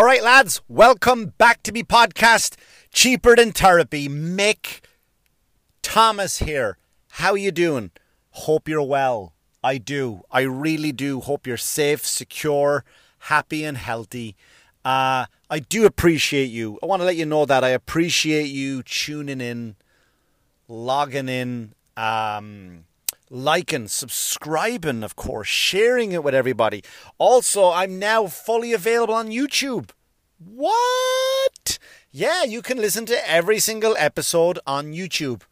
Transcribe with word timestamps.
All 0.00 0.06
right, 0.06 0.22
lads, 0.22 0.62
welcome 0.66 1.34
back 1.36 1.62
to 1.62 1.72
me 1.72 1.82
podcast, 1.82 2.56
Cheaper 2.90 3.36
Than 3.36 3.52
Therapy. 3.52 4.08
Mick 4.08 4.80
Thomas 5.82 6.38
here. 6.38 6.78
How 7.10 7.34
you 7.34 7.52
doing? 7.52 7.90
Hope 8.30 8.66
you're 8.66 8.80
well. 8.82 9.34
I 9.62 9.76
do. 9.76 10.22
I 10.30 10.40
really 10.40 10.90
do. 10.90 11.20
Hope 11.20 11.46
you're 11.46 11.58
safe, 11.58 12.06
secure, 12.06 12.82
happy, 13.18 13.62
and 13.62 13.76
healthy. 13.76 14.36
Uh, 14.86 15.26
I 15.50 15.58
do 15.58 15.84
appreciate 15.84 16.48
you. 16.48 16.78
I 16.82 16.86
want 16.86 17.02
to 17.02 17.06
let 17.06 17.16
you 17.16 17.26
know 17.26 17.44
that 17.44 17.62
I 17.62 17.68
appreciate 17.68 18.46
you 18.46 18.82
tuning 18.82 19.42
in, 19.42 19.76
logging 20.66 21.28
in, 21.28 21.74
um, 21.98 22.84
liking, 23.30 23.86
subscribing, 23.86 25.02
of 25.04 25.16
course, 25.16 25.48
sharing 25.48 26.12
it 26.12 26.24
with 26.24 26.34
everybody. 26.34 26.82
Also, 27.16 27.70
I'm 27.70 27.98
now 27.98 28.26
fully 28.26 28.72
available 28.72 29.14
on 29.14 29.28
YouTube. 29.30 29.90
What? 30.38 31.78
Yeah, 32.10 32.42
you 32.42 32.60
can 32.60 32.78
listen 32.78 33.06
to 33.06 33.30
every 33.30 33.60
single 33.60 33.94
episode 33.98 34.58
on 34.66 34.92
YouTube. 34.92 35.42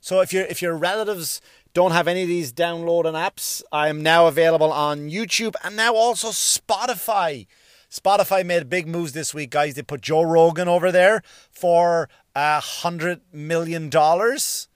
So 0.00 0.20
if 0.20 0.32
your 0.34 0.44
if 0.44 0.60
your 0.60 0.76
relatives 0.76 1.40
don't 1.72 1.92
have 1.92 2.06
any 2.06 2.22
of 2.22 2.28
these 2.28 2.52
downloading 2.52 3.14
apps, 3.14 3.62
I 3.72 3.88
am 3.88 4.02
now 4.02 4.26
available 4.26 4.70
on 4.70 5.08
YouTube 5.08 5.54
and 5.64 5.76
now 5.76 5.94
also 5.94 6.28
Spotify. 6.28 7.46
Spotify 7.90 8.44
made 8.44 8.68
big 8.68 8.86
moves 8.86 9.12
this 9.12 9.32
week, 9.32 9.50
guys. 9.50 9.74
They 9.74 9.82
put 9.82 10.02
Joe 10.02 10.22
Rogan 10.22 10.68
over 10.68 10.92
there 10.92 11.22
for 11.50 12.10
a 12.34 12.60
hundred 12.60 13.22
million 13.32 13.88
dollars 13.88 14.68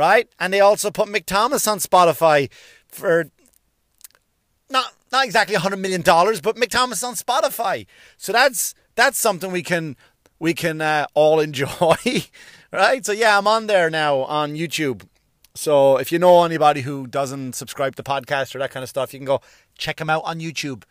right? 0.00 0.28
And 0.40 0.52
they 0.52 0.60
also 0.60 0.90
put 0.90 1.08
Mick 1.08 1.26
Thomas 1.26 1.68
on 1.68 1.78
Spotify 1.78 2.50
for 2.88 3.26
not 4.70 4.94
not 5.12 5.26
exactly 5.26 5.56
hundred 5.56 5.76
million 5.76 6.00
dollars, 6.00 6.40
but 6.40 6.56
Mick 6.56 6.70
Thomas 6.70 7.04
on 7.04 7.14
Spotify. 7.14 7.86
So 8.16 8.32
that's 8.32 8.74
that's 8.94 9.18
something 9.18 9.52
we 9.52 9.62
can 9.62 9.96
we 10.38 10.54
can 10.54 10.80
uh, 10.80 11.06
all 11.12 11.38
enjoy, 11.48 11.96
right? 12.72 13.04
So 13.04 13.12
yeah, 13.12 13.36
I'm 13.36 13.46
on 13.46 13.66
there 13.66 13.90
now 13.90 14.20
on 14.20 14.54
YouTube. 14.54 15.06
So 15.54 15.98
if 15.98 16.10
you 16.10 16.18
know 16.18 16.44
anybody 16.44 16.80
who 16.80 17.06
doesn't 17.06 17.54
subscribe 17.54 17.94
to 17.96 18.02
podcast 18.02 18.54
or 18.54 18.58
that 18.60 18.70
kind 18.70 18.82
of 18.82 18.88
stuff, 18.88 19.12
you 19.12 19.18
can 19.18 19.26
go 19.26 19.42
check 19.76 20.00
him 20.00 20.08
out 20.08 20.22
on 20.24 20.40
YouTube. 20.40 20.84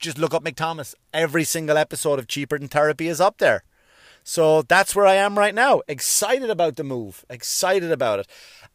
Just 0.00 0.18
look 0.18 0.34
up 0.34 0.42
Mick 0.42 0.56
Thomas. 0.56 0.96
Every 1.14 1.44
single 1.44 1.76
episode 1.76 2.18
of 2.18 2.26
Cheaper 2.26 2.58
Than 2.58 2.68
Therapy 2.68 3.06
is 3.06 3.20
up 3.20 3.38
there. 3.38 3.62
So 4.28 4.60
that's 4.60 4.94
where 4.94 5.06
I 5.06 5.14
am 5.14 5.38
right 5.38 5.54
now. 5.54 5.80
Excited 5.88 6.50
about 6.50 6.76
the 6.76 6.84
move. 6.84 7.24
Excited 7.30 7.90
about 7.90 8.18
it. 8.18 8.26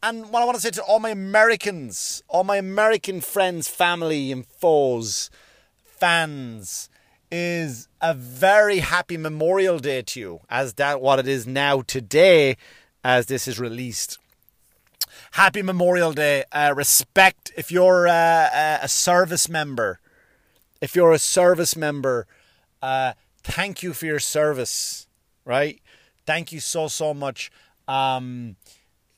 And 0.02 0.30
what 0.30 0.42
I 0.42 0.46
want 0.46 0.56
to 0.56 0.60
say 0.60 0.70
to 0.70 0.82
all 0.82 0.98
my 0.98 1.10
Americans, 1.10 2.24
all 2.26 2.42
my 2.42 2.56
American 2.56 3.20
friends, 3.20 3.68
family, 3.68 4.32
and 4.32 4.44
foes, 4.44 5.30
fans, 5.84 6.88
is 7.30 7.86
a 8.00 8.14
very 8.14 8.78
happy 8.78 9.16
Memorial 9.16 9.78
Day 9.78 10.02
to 10.02 10.18
you, 10.18 10.40
as 10.50 10.74
that 10.74 11.00
what 11.00 11.20
it 11.20 11.28
is 11.28 11.46
now 11.46 11.82
today, 11.82 12.56
as 13.04 13.26
this 13.26 13.46
is 13.46 13.60
released. 13.60 14.18
Happy 15.30 15.62
Memorial 15.62 16.12
Day. 16.12 16.42
Uh, 16.50 16.74
respect 16.76 17.52
if 17.56 17.70
you're 17.70 18.08
uh, 18.08 18.80
a 18.82 18.88
service 18.88 19.48
member. 19.48 20.00
If 20.80 20.96
you're 20.96 21.12
a 21.12 21.18
service 21.20 21.76
member, 21.76 22.26
uh, 22.82 23.12
thank 23.44 23.84
you 23.84 23.92
for 23.92 24.06
your 24.06 24.18
service 24.18 25.03
right? 25.44 25.80
Thank 26.26 26.52
you 26.52 26.60
so, 26.60 26.88
so 26.88 27.14
much. 27.14 27.50
Um, 27.86 28.56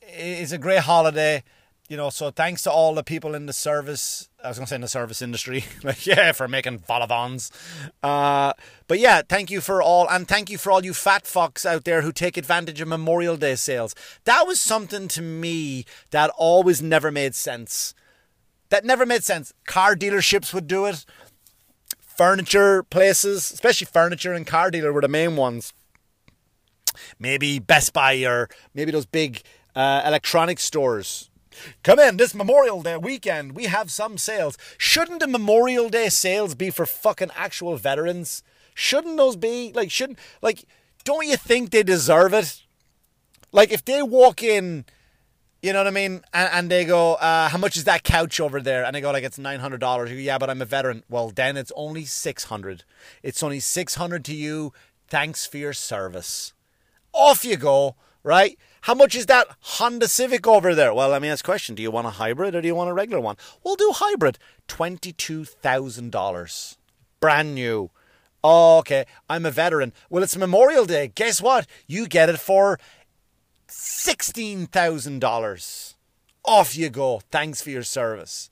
it's 0.01 0.51
a 0.51 0.57
great 0.57 0.79
holiday, 0.79 1.43
you 1.89 1.97
know, 1.97 2.09
so 2.09 2.31
thanks 2.31 2.63
to 2.63 2.71
all 2.71 2.93
the 2.93 3.03
people 3.03 3.35
in 3.35 3.45
the 3.45 3.53
service. 3.53 4.29
I 4.43 4.49
was 4.49 4.57
going 4.57 4.65
to 4.65 4.69
say 4.69 4.75
in 4.75 4.81
the 4.81 4.87
service 4.87 5.21
industry, 5.21 5.65
like, 5.83 6.05
yeah, 6.05 6.31
for 6.31 6.47
making 6.47 6.79
vol-au-vents. 6.79 7.51
Uh, 8.03 8.53
but 8.87 8.99
yeah, 8.99 9.21
thank 9.27 9.49
you 9.49 9.61
for 9.61 9.81
all, 9.81 10.07
and 10.09 10.27
thank 10.27 10.49
you 10.49 10.57
for 10.57 10.71
all 10.71 10.83
you 10.83 10.93
fat 10.93 11.23
fucks 11.23 11.65
out 11.65 11.85
there 11.85 12.01
who 12.01 12.11
take 12.11 12.37
advantage 12.37 12.81
of 12.81 12.87
Memorial 12.87 13.37
Day 13.37 13.55
sales. 13.55 13.95
That 14.25 14.47
was 14.47 14.59
something 14.59 15.07
to 15.09 15.21
me 15.21 15.85
that 16.11 16.29
always 16.37 16.81
never 16.81 17.11
made 17.11 17.35
sense. 17.35 17.93
That 18.69 18.85
never 18.85 19.05
made 19.05 19.23
sense. 19.23 19.53
Car 19.65 19.95
dealerships 19.95 20.53
would 20.53 20.67
do 20.67 20.85
it. 20.85 21.05
Furniture 21.99 22.83
places, 22.83 23.51
especially 23.51 23.85
furniture 23.85 24.33
and 24.33 24.45
car 24.45 24.71
dealer, 24.71 24.91
were 24.91 25.01
the 25.01 25.07
main 25.07 25.35
ones 25.35 25.71
maybe 27.19 27.59
Best 27.59 27.93
Buy 27.93 28.23
or 28.25 28.49
maybe 28.73 28.91
those 28.91 29.05
big 29.05 29.41
uh, 29.75 30.01
electronic 30.05 30.59
stores. 30.59 31.29
Come 31.83 31.99
in 31.99 32.17
this 32.17 32.33
Memorial 32.33 32.81
Day 32.81 32.97
weekend. 32.97 33.55
We 33.55 33.65
have 33.65 33.91
some 33.91 34.17
sales. 34.17 34.57
Shouldn't 34.77 35.19
the 35.19 35.27
Memorial 35.27 35.89
Day 35.89 36.09
sales 36.09 36.55
be 36.55 36.69
for 36.69 36.85
fucking 36.85 37.31
actual 37.35 37.75
veterans? 37.77 38.43
Shouldn't 38.73 39.17
those 39.17 39.35
be 39.35 39.71
like? 39.73 39.91
Shouldn't 39.91 40.19
like? 40.41 40.65
Don't 41.03 41.25
you 41.25 41.37
think 41.37 41.71
they 41.71 41.83
deserve 41.83 42.33
it? 42.33 42.61
Like 43.51 43.71
if 43.71 43.83
they 43.85 44.01
walk 44.03 44.43
in, 44.43 44.85
you 45.61 45.73
know 45.73 45.79
what 45.79 45.87
I 45.87 45.91
mean, 45.91 46.21
and, 46.33 46.49
and 46.51 46.71
they 46.71 46.85
go, 46.85 47.15
uh, 47.15 47.49
"How 47.49 47.57
much 47.57 47.77
is 47.77 47.85
that 47.85 48.03
couch 48.03 48.39
over 48.39 48.61
there?" 48.61 48.83
And 48.83 48.95
they 48.95 49.01
go, 49.01 49.11
"Like 49.11 49.23
it's 49.23 49.39
nine 49.39 49.59
hundred 49.59 49.79
dollars." 49.79 50.11
Yeah, 50.11 50.37
but 50.37 50.49
I'm 50.49 50.61
a 50.61 50.65
veteran. 50.65 51.03
Well, 51.09 51.29
then 51.29 51.57
it's 51.57 51.71
only 51.75 52.05
six 52.05 52.45
hundred. 52.45 52.83
It's 53.23 53.41
only 53.41 53.59
six 53.59 53.95
hundred 53.95 54.25
to 54.25 54.35
you. 54.35 54.73
Thanks 55.07 55.45
for 55.45 55.57
your 55.57 55.73
service 55.73 56.53
off 57.17 57.43
you 57.43 57.57
go, 57.57 57.97
right? 58.23 58.57
How 58.81 58.93
much 58.93 59.15
is 59.15 59.25
that 59.25 59.47
Honda 59.59 60.07
Civic 60.07 60.47
over 60.47 60.73
there? 60.73 60.93
Well, 60.93 61.09
let 61.09 61.21
me 61.21 61.27
ask 61.27 61.43
a 61.43 61.45
question. 61.45 61.75
Do 61.75 61.83
you 61.83 61.91
want 61.91 62.07
a 62.07 62.11
hybrid 62.11 62.55
or 62.55 62.61
do 62.61 62.67
you 62.67 62.75
want 62.75 62.89
a 62.89 62.93
regular 62.93 63.21
one? 63.21 63.35
We'll 63.63 63.75
do 63.75 63.91
hybrid. 63.93 64.39
$22,000. 64.69 66.77
Brand 67.19 67.55
new. 67.55 67.89
Oh, 68.43 68.77
okay. 68.77 69.05
I'm 69.29 69.45
a 69.45 69.51
veteran. 69.51 69.91
Well, 70.09 70.23
it's 70.23 70.37
Memorial 70.37 70.85
Day. 70.85 71.11
Guess 71.13 71.41
what? 71.41 71.67
You 71.87 72.07
get 72.07 72.29
it 72.29 72.39
for 72.39 72.79
$16,000. 73.67 75.93
Off 76.45 76.77
you 76.77 76.89
go. 76.89 77.19
Thanks 77.29 77.61
for 77.61 77.71
your 77.71 77.83
service. 77.83 78.49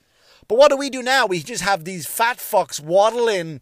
But 0.47 0.57
what 0.57 0.69
do 0.69 0.77
we 0.77 0.89
do 0.89 1.01
now? 1.01 1.25
We 1.25 1.39
just 1.39 1.63
have 1.63 1.85
these 1.85 2.05
fat 2.05 2.39
fucks 2.39 2.81
waddle 2.81 3.29
in 3.29 3.61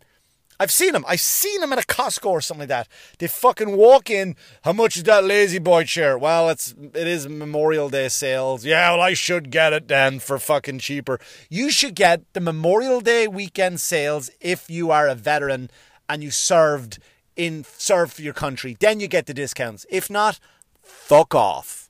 I've 0.63 0.71
seen 0.71 0.93
them. 0.93 1.03
I've 1.05 1.19
seen 1.19 1.59
them 1.59 1.73
at 1.73 1.83
a 1.83 1.85
Costco 1.85 2.29
or 2.29 2.39
something 2.39 2.61
like 2.61 2.69
that. 2.69 2.87
They 3.19 3.27
fucking 3.27 3.75
walk 3.75 4.09
in. 4.09 4.37
How 4.61 4.71
much 4.71 4.95
is 4.95 5.03
that 5.03 5.25
La-Z-Boy 5.25 5.83
chair? 5.83 6.17
Well, 6.17 6.47
it's 6.49 6.73
it 6.93 7.05
is 7.05 7.27
Memorial 7.27 7.89
Day 7.89 8.07
sales. 8.07 8.63
Yeah, 8.63 8.91
well, 8.91 9.01
I 9.01 9.13
should 9.13 9.51
get 9.51 9.73
it 9.73 9.89
then 9.89 10.19
for 10.19 10.39
fucking 10.39 10.79
cheaper. 10.79 11.19
You 11.49 11.69
should 11.69 11.95
get 11.95 12.21
the 12.31 12.39
Memorial 12.39 13.01
Day 13.01 13.27
weekend 13.27 13.81
sales 13.81 14.31
if 14.39 14.69
you 14.69 14.89
are 14.89 15.09
a 15.09 15.15
veteran 15.15 15.69
and 16.07 16.23
you 16.23 16.31
served 16.31 16.99
in 17.35 17.65
served 17.77 18.13
for 18.13 18.21
your 18.21 18.33
country. 18.33 18.77
Then 18.79 19.01
you 19.01 19.09
get 19.09 19.25
the 19.25 19.33
discounts. 19.33 19.85
If 19.89 20.09
not, 20.09 20.39
fuck 20.81 21.35
off. 21.35 21.89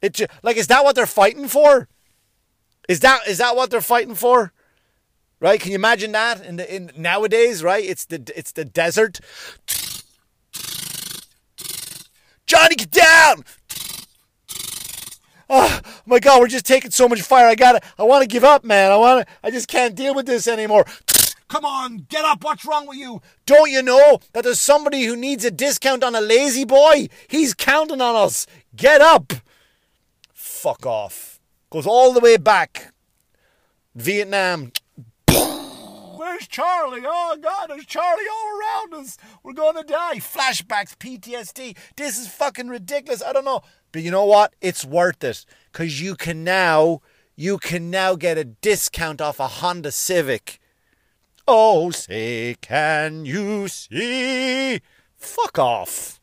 It 0.00 0.20
like 0.42 0.56
is 0.56 0.66
that 0.66 0.82
what 0.82 0.96
they're 0.96 1.06
fighting 1.06 1.46
for? 1.46 1.86
Is 2.88 2.98
that 2.98 3.28
is 3.28 3.38
that 3.38 3.54
what 3.54 3.70
they're 3.70 3.80
fighting 3.80 4.16
for? 4.16 4.52
Right? 5.42 5.60
Can 5.60 5.72
you 5.72 5.74
imagine 5.74 6.12
that 6.12 6.42
in 6.42 6.56
the 6.56 6.74
in 6.74 6.90
nowadays, 6.96 7.62
right? 7.62 7.84
It's 7.84 8.06
the 8.06 8.32
it's 8.34 8.52
the 8.52 8.64
desert. 8.64 9.20
Johnny, 12.46 12.76
get 12.76 12.90
down! 12.90 13.44
Oh 15.50 15.80
my 16.06 16.18
God, 16.18 16.40
we're 16.40 16.48
just 16.48 16.64
taking 16.64 16.90
so 16.90 17.08
much 17.08 17.20
fire. 17.20 17.46
I 17.46 17.54
gotta, 17.54 17.80
I 17.98 18.04
want 18.04 18.22
to 18.22 18.28
give 18.28 18.44
up, 18.44 18.64
man. 18.64 18.90
I 18.90 18.96
want 18.96 19.26
to, 19.26 19.34
I 19.42 19.50
just 19.50 19.68
can't 19.68 19.94
deal 19.94 20.14
with 20.14 20.26
this 20.26 20.46
anymore. 20.46 20.86
Come 21.48 21.64
on, 21.66 22.06
get 22.08 22.24
up. 22.24 22.42
What's 22.42 22.64
wrong 22.64 22.86
with 22.86 22.96
you? 22.96 23.20
Don't 23.44 23.70
you 23.70 23.82
know 23.82 24.20
that 24.32 24.44
there's 24.44 24.60
somebody 24.60 25.04
who 25.04 25.14
needs 25.14 25.44
a 25.44 25.50
discount 25.50 26.02
on 26.02 26.14
a 26.14 26.20
La-Z-Boy? 26.20 27.08
He's 27.28 27.52
counting 27.52 28.00
on 28.00 28.16
us. 28.16 28.46
Get 28.74 29.02
up. 29.02 29.34
Fuck 30.32 30.86
off. 30.86 31.38
Goes 31.68 31.86
all 31.86 32.12
the 32.12 32.20
way 32.20 32.38
back. 32.38 32.94
Vietnam, 33.94 34.72
Where's 36.22 36.46
Charlie? 36.46 37.02
Oh 37.04 37.36
God, 37.42 37.66
there's 37.66 37.84
Charlie 37.84 38.22
all 38.32 38.60
around 38.60 38.94
us. 38.94 39.18
We're 39.42 39.54
gonna 39.54 39.82
die. 39.82 40.18
Flashbacks, 40.18 40.96
PTSD. 40.96 41.76
This 41.96 42.16
is 42.16 42.28
fucking 42.28 42.68
ridiculous. 42.68 43.24
I 43.24 43.32
don't 43.32 43.44
know. 43.44 43.62
But 43.90 44.02
you 44.02 44.12
know 44.12 44.24
what? 44.24 44.54
It's 44.60 44.84
worth 44.84 45.24
it. 45.24 45.44
Cause 45.72 46.00
you 46.00 46.14
can 46.14 46.44
now 46.44 47.00
you 47.34 47.58
can 47.58 47.90
now 47.90 48.14
get 48.14 48.38
a 48.38 48.44
discount 48.44 49.20
off 49.20 49.40
a 49.40 49.48
Honda 49.48 49.90
Civic. 49.90 50.60
Oh, 51.48 51.90
say 51.90 52.54
can 52.60 53.24
you 53.24 53.66
see? 53.66 54.80
Fuck 55.16 55.58
off. 55.58 56.20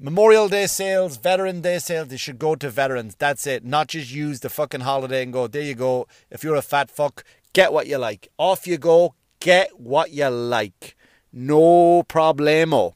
Memorial 0.00 0.48
Day 0.48 0.66
sales, 0.66 1.16
Veteran 1.16 1.60
Day 1.60 1.78
sales, 1.78 2.08
they 2.08 2.16
should 2.16 2.38
go 2.38 2.54
to 2.54 2.70
veterans. 2.70 3.16
That's 3.16 3.46
it. 3.46 3.64
Not 3.64 3.88
just 3.88 4.12
use 4.12 4.40
the 4.40 4.48
fucking 4.48 4.82
holiday 4.82 5.22
and 5.24 5.32
go, 5.32 5.48
there 5.48 5.62
you 5.62 5.74
go. 5.74 6.06
If 6.30 6.44
you're 6.44 6.54
a 6.54 6.62
fat 6.62 6.90
fuck, 6.90 7.24
Get 7.52 7.72
what 7.72 7.86
you 7.86 7.98
like. 7.98 8.28
Off 8.38 8.66
you 8.66 8.78
go. 8.78 9.14
Get 9.40 9.80
what 9.80 10.12
you 10.12 10.28
like. 10.28 10.96
No 11.32 12.02
problemo. 12.04 12.94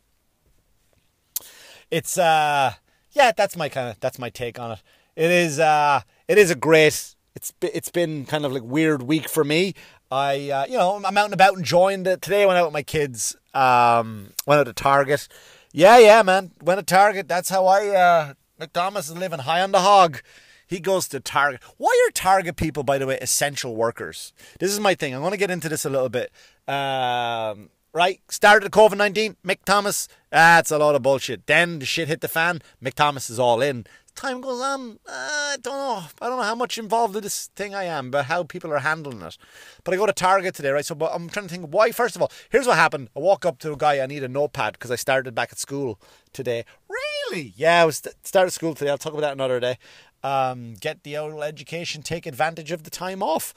It's 1.90 2.16
uh 2.16 2.72
yeah, 3.10 3.32
that's 3.36 3.56
my 3.56 3.68
kind 3.68 3.90
of 3.90 4.00
that's 4.00 4.18
my 4.18 4.30
take 4.30 4.58
on 4.58 4.72
it. 4.72 4.82
It 5.16 5.30
is 5.30 5.58
uh 5.58 6.02
it 6.28 6.38
is 6.38 6.50
a 6.50 6.54
great 6.54 7.16
it's 7.34 7.52
it's 7.60 7.90
been 7.90 8.24
kind 8.24 8.44
of 8.44 8.52
like 8.52 8.62
weird 8.62 9.02
week 9.02 9.28
for 9.28 9.44
me. 9.44 9.74
I, 10.10 10.50
uh, 10.50 10.66
you 10.66 10.76
know, 10.76 11.02
I'm 11.02 11.16
out 11.16 11.24
and 11.24 11.32
about 11.32 11.56
enjoying 11.56 12.04
it. 12.04 12.20
Today 12.20 12.42
I 12.42 12.46
went 12.46 12.58
out 12.58 12.66
with 12.66 12.74
my 12.74 12.82
kids. 12.82 13.34
Um, 13.54 14.32
went 14.46 14.60
out 14.60 14.66
to 14.66 14.74
Target. 14.74 15.26
Yeah, 15.72 15.98
yeah, 15.98 16.22
man. 16.22 16.52
Went 16.62 16.78
to 16.78 16.84
Target. 16.84 17.28
That's 17.28 17.48
how 17.48 17.66
I, 17.66 17.88
uh, 17.88 18.34
McDonald's 18.58 19.08
is 19.08 19.16
living 19.16 19.40
high 19.40 19.62
on 19.62 19.72
the 19.72 19.80
hog. 19.80 20.20
He 20.66 20.80
goes 20.80 21.08
to 21.08 21.20
Target. 21.20 21.62
Why 21.78 22.06
are 22.06 22.12
Target 22.12 22.56
people, 22.56 22.82
by 22.82 22.98
the 22.98 23.06
way, 23.06 23.18
essential 23.20 23.74
workers? 23.74 24.32
This 24.60 24.70
is 24.70 24.80
my 24.80 24.94
thing. 24.94 25.14
I'm 25.14 25.20
going 25.20 25.32
to 25.32 25.38
get 25.38 25.50
into 25.50 25.68
this 25.68 25.84
a 25.84 25.90
little 25.90 26.10
bit. 26.10 26.30
Um, 26.68 27.70
right? 27.92 28.20
Started 28.28 28.66
the 28.66 28.70
COVID 28.70 28.96
19, 28.96 29.36
Mick 29.44 29.64
Thomas, 29.64 30.08
that's 30.30 30.70
a 30.70 30.78
lot 30.78 30.94
of 30.94 31.02
bullshit. 31.02 31.46
Then 31.46 31.78
the 31.78 31.86
shit 31.86 32.08
hit 32.08 32.20
the 32.20 32.28
fan, 32.28 32.62
Mick 32.82 32.94
Thomas 32.94 33.30
is 33.30 33.38
all 33.38 33.60
in 33.60 33.86
time 34.14 34.40
goes 34.40 34.60
on, 34.60 34.98
uh, 35.06 35.12
I 35.12 35.56
don't 35.60 35.76
know. 35.76 36.02
I 36.20 36.28
don't 36.28 36.38
know 36.38 36.44
how 36.44 36.54
much 36.54 36.78
involved 36.78 37.16
in 37.16 37.22
this 37.22 37.48
thing 37.56 37.74
I 37.74 37.84
am, 37.84 38.10
but 38.10 38.26
how 38.26 38.42
people 38.44 38.72
are 38.72 38.78
handling 38.78 39.22
it. 39.22 39.36
But 39.84 39.94
I 39.94 39.96
go 39.96 40.06
to 40.06 40.12
Target 40.12 40.54
today, 40.54 40.70
right? 40.70 40.84
So 40.84 40.94
but 40.94 41.12
I'm 41.14 41.28
trying 41.28 41.46
to 41.46 41.54
think 41.54 41.66
why. 41.66 41.92
First 41.92 42.16
of 42.16 42.22
all, 42.22 42.30
here's 42.50 42.66
what 42.66 42.76
happened. 42.76 43.08
I 43.16 43.20
walk 43.20 43.44
up 43.44 43.58
to 43.60 43.72
a 43.72 43.76
guy. 43.76 44.00
I 44.00 44.06
need 44.06 44.22
a 44.22 44.28
notepad 44.28 44.74
because 44.74 44.90
I 44.90 44.96
started 44.96 45.34
back 45.34 45.52
at 45.52 45.58
school 45.58 46.00
today. 46.32 46.64
Really? 46.88 47.52
Yeah, 47.56 47.82
I 47.82 47.84
was 47.84 48.02
started 48.22 48.50
school 48.50 48.74
today. 48.74 48.90
I'll 48.90 48.98
talk 48.98 49.12
about 49.12 49.22
that 49.22 49.32
another 49.32 49.60
day. 49.60 49.78
Um, 50.22 50.74
get 50.74 51.02
the 51.02 51.16
old 51.16 51.42
education. 51.42 52.02
Take 52.02 52.26
advantage 52.26 52.70
of 52.70 52.84
the 52.84 52.90
time 52.90 53.22
off. 53.22 53.54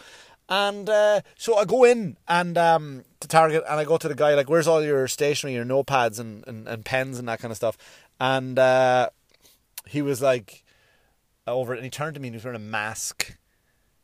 And 0.48 0.90
uh, 0.90 1.22
so 1.38 1.57
I 1.57 1.66
go 1.66 1.84
in 1.84 2.18
and 2.28 2.57
um, 2.57 3.04
to 3.19 3.28
Target 3.28 3.63
and 3.68 3.80
I 3.80 3.84
go 3.84 3.98
to 3.98 4.07
the 4.07 4.16
guy 4.16 4.36
like, 4.36 4.50
"Where's 4.50 4.68
all 4.68 4.84
your 4.84 5.07
stationery, 5.07 5.56
your 5.56 5.66
notepads 5.66 6.19
and, 6.19 6.48
and, 6.48 6.68
and 6.68 6.86
pens 6.86 7.18
and 7.18 7.28
that 7.28 7.40
kind 7.40 7.52
of 7.52 7.57
stuff?" 7.57 7.78
And 8.19 8.57
uh, 8.60 9.10
he 9.87 10.01
was 10.01 10.21
like 10.21 10.63
over 11.47 11.73
it, 11.73 11.77
and 11.77 11.85
he 11.85 11.89
turned 11.89 12.15
to 12.15 12.19
me 12.19 12.27
and 12.27 12.35
he 12.35 12.37
was 12.37 12.45
wearing 12.45 12.59
a 12.61 12.63
mask, 12.63 13.37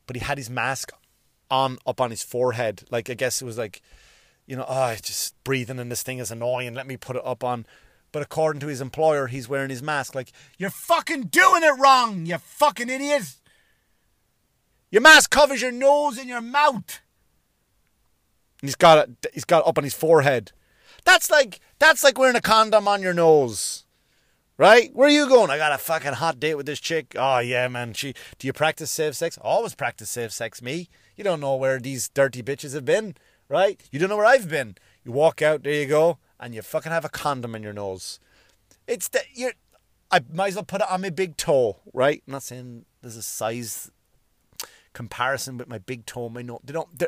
but 0.07 0.15
he 0.15 0.21
had 0.21 0.37
his 0.37 0.49
mask 0.49 0.91
on 1.49 1.77
up 1.85 1.99
on 1.99 2.11
his 2.11 2.23
forehead. 2.23 2.83
Like 2.89 3.09
I 3.09 3.13
guess 3.13 3.41
it 3.41 3.45
was 3.45 3.57
like, 3.57 3.81
you 4.45 4.55
know, 4.55 4.65
oh, 4.67 4.95
just 5.01 5.41
breathing 5.43 5.79
in 5.79 5.89
this 5.89 6.03
thing 6.03 6.19
is 6.19 6.31
annoying. 6.31 6.73
Let 6.73 6.87
me 6.87 6.97
put 6.97 7.15
it 7.15 7.25
up 7.25 7.43
on. 7.43 7.65
But 8.11 8.21
according 8.21 8.59
to 8.61 8.67
his 8.67 8.81
employer, 8.81 9.27
he's 9.27 9.47
wearing 9.47 9.69
his 9.69 9.81
mask. 9.81 10.15
Like 10.15 10.31
you're 10.57 10.69
fucking 10.69 11.23
doing 11.23 11.63
it 11.63 11.79
wrong, 11.79 12.25
you 12.25 12.37
fucking 12.37 12.89
idiot. 12.89 13.23
Your 14.91 15.01
mask 15.01 15.29
covers 15.29 15.61
your 15.61 15.71
nose 15.71 16.17
and 16.17 16.27
your 16.27 16.41
mouth. 16.41 16.99
And 18.61 18.67
he's 18.67 18.75
got 18.75 19.09
it. 19.09 19.27
He's 19.33 19.45
got 19.45 19.59
it 19.59 19.67
up 19.67 19.77
on 19.77 19.83
his 19.83 19.93
forehead. 19.93 20.51
That's 21.05 21.31
like 21.31 21.59
that's 21.79 22.03
like 22.03 22.19
wearing 22.19 22.35
a 22.35 22.41
condom 22.41 22.87
on 22.87 23.01
your 23.01 23.13
nose. 23.13 23.85
Right? 24.61 24.95
Where 24.95 25.07
are 25.07 25.11
you 25.11 25.27
going? 25.27 25.49
I 25.49 25.57
got 25.57 25.71
a 25.71 25.79
fucking 25.79 26.13
hot 26.13 26.39
date 26.39 26.53
with 26.53 26.67
this 26.67 26.79
chick. 26.79 27.15
Oh 27.17 27.39
yeah, 27.39 27.67
man. 27.67 27.93
She 27.93 28.13
do 28.37 28.45
you 28.45 28.53
practice 28.53 28.91
safe 28.91 29.15
sex? 29.15 29.39
Always 29.41 29.73
practice 29.73 30.11
safe 30.11 30.31
sex, 30.31 30.61
me. 30.61 30.87
You 31.15 31.23
don't 31.23 31.39
know 31.39 31.55
where 31.55 31.79
these 31.79 32.09
dirty 32.09 32.43
bitches 32.43 32.75
have 32.75 32.85
been, 32.85 33.15
right? 33.49 33.81
You 33.91 33.97
don't 33.97 34.09
know 34.09 34.17
where 34.17 34.27
I've 34.27 34.47
been. 34.47 34.75
You 35.03 35.13
walk 35.13 35.41
out, 35.41 35.63
there 35.63 35.73
you 35.73 35.87
go, 35.87 36.19
and 36.39 36.53
you 36.53 36.61
fucking 36.61 36.91
have 36.91 37.03
a 37.03 37.09
condom 37.09 37.55
in 37.55 37.63
your 37.63 37.73
nose. 37.73 38.19
It's 38.85 39.07
that 39.07 39.23
you're 39.33 39.53
I 40.11 40.21
might 40.31 40.49
as 40.49 40.55
well 40.57 40.63
put 40.63 40.81
it 40.81 40.91
on 40.91 41.01
my 41.01 41.09
big 41.09 41.37
toe, 41.37 41.77
right? 41.91 42.21
I'm 42.27 42.33
not 42.33 42.43
saying 42.43 42.85
there's 43.01 43.17
a 43.17 43.23
size 43.23 43.89
comparison 44.93 45.57
with 45.57 45.69
my 45.69 45.79
big 45.79 46.05
toe, 46.05 46.29
my 46.29 46.43
nose. 46.43 46.59
They 46.63 46.73
don't. 46.73 47.01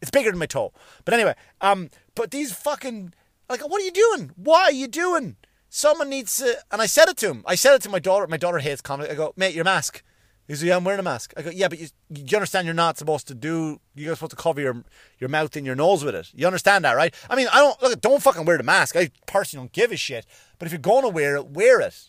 It's 0.00 0.12
bigger 0.12 0.30
than 0.30 0.38
my 0.38 0.46
toe. 0.46 0.72
But 1.04 1.14
anyway, 1.14 1.34
um, 1.60 1.90
but 2.14 2.30
these 2.30 2.52
fucking 2.52 3.14
like, 3.48 3.68
what 3.68 3.82
are 3.82 3.84
you 3.84 3.90
doing? 3.90 4.30
Why 4.36 4.62
are 4.62 4.72
you 4.72 4.86
doing? 4.86 5.34
Someone 5.72 6.10
needs 6.10 6.36
to, 6.38 6.58
and 6.72 6.82
I 6.82 6.86
said 6.86 7.08
it 7.08 7.16
to 7.18 7.30
him. 7.30 7.44
I 7.46 7.54
said 7.54 7.76
it 7.76 7.82
to 7.82 7.88
my 7.88 8.00
daughter. 8.00 8.26
My 8.26 8.36
daughter 8.36 8.58
hates 8.58 8.80
comedy. 8.80 9.08
I 9.08 9.14
go, 9.14 9.32
mate, 9.36 9.54
your 9.54 9.64
mask. 9.64 10.02
He 10.48 10.56
said, 10.56 10.66
yeah, 10.66 10.76
I'm 10.76 10.82
wearing 10.82 10.98
a 10.98 11.04
mask. 11.04 11.32
I 11.36 11.42
go, 11.42 11.50
yeah, 11.50 11.68
but 11.68 11.78
you, 11.78 11.86
you 12.12 12.36
understand 12.36 12.66
you're 12.66 12.74
not 12.74 12.98
supposed 12.98 13.28
to 13.28 13.36
do, 13.36 13.80
you're 13.94 14.16
supposed 14.16 14.30
to 14.30 14.36
cover 14.36 14.60
your 14.60 14.82
your 15.20 15.30
mouth 15.30 15.54
and 15.54 15.64
your 15.64 15.76
nose 15.76 16.04
with 16.04 16.16
it. 16.16 16.32
You 16.34 16.48
understand 16.48 16.84
that, 16.84 16.96
right? 16.96 17.14
I 17.30 17.36
mean, 17.36 17.46
I 17.52 17.58
don't, 17.58 17.80
look, 17.80 18.00
don't 18.00 18.20
fucking 18.20 18.44
wear 18.44 18.58
the 18.58 18.64
mask. 18.64 18.96
I 18.96 19.12
personally 19.26 19.62
don't 19.62 19.72
give 19.72 19.92
a 19.92 19.96
shit. 19.96 20.26
But 20.58 20.66
if 20.66 20.72
you're 20.72 20.80
going 20.80 21.04
to 21.04 21.08
wear 21.08 21.36
it, 21.36 21.46
wear 21.46 21.80
it. 21.80 22.08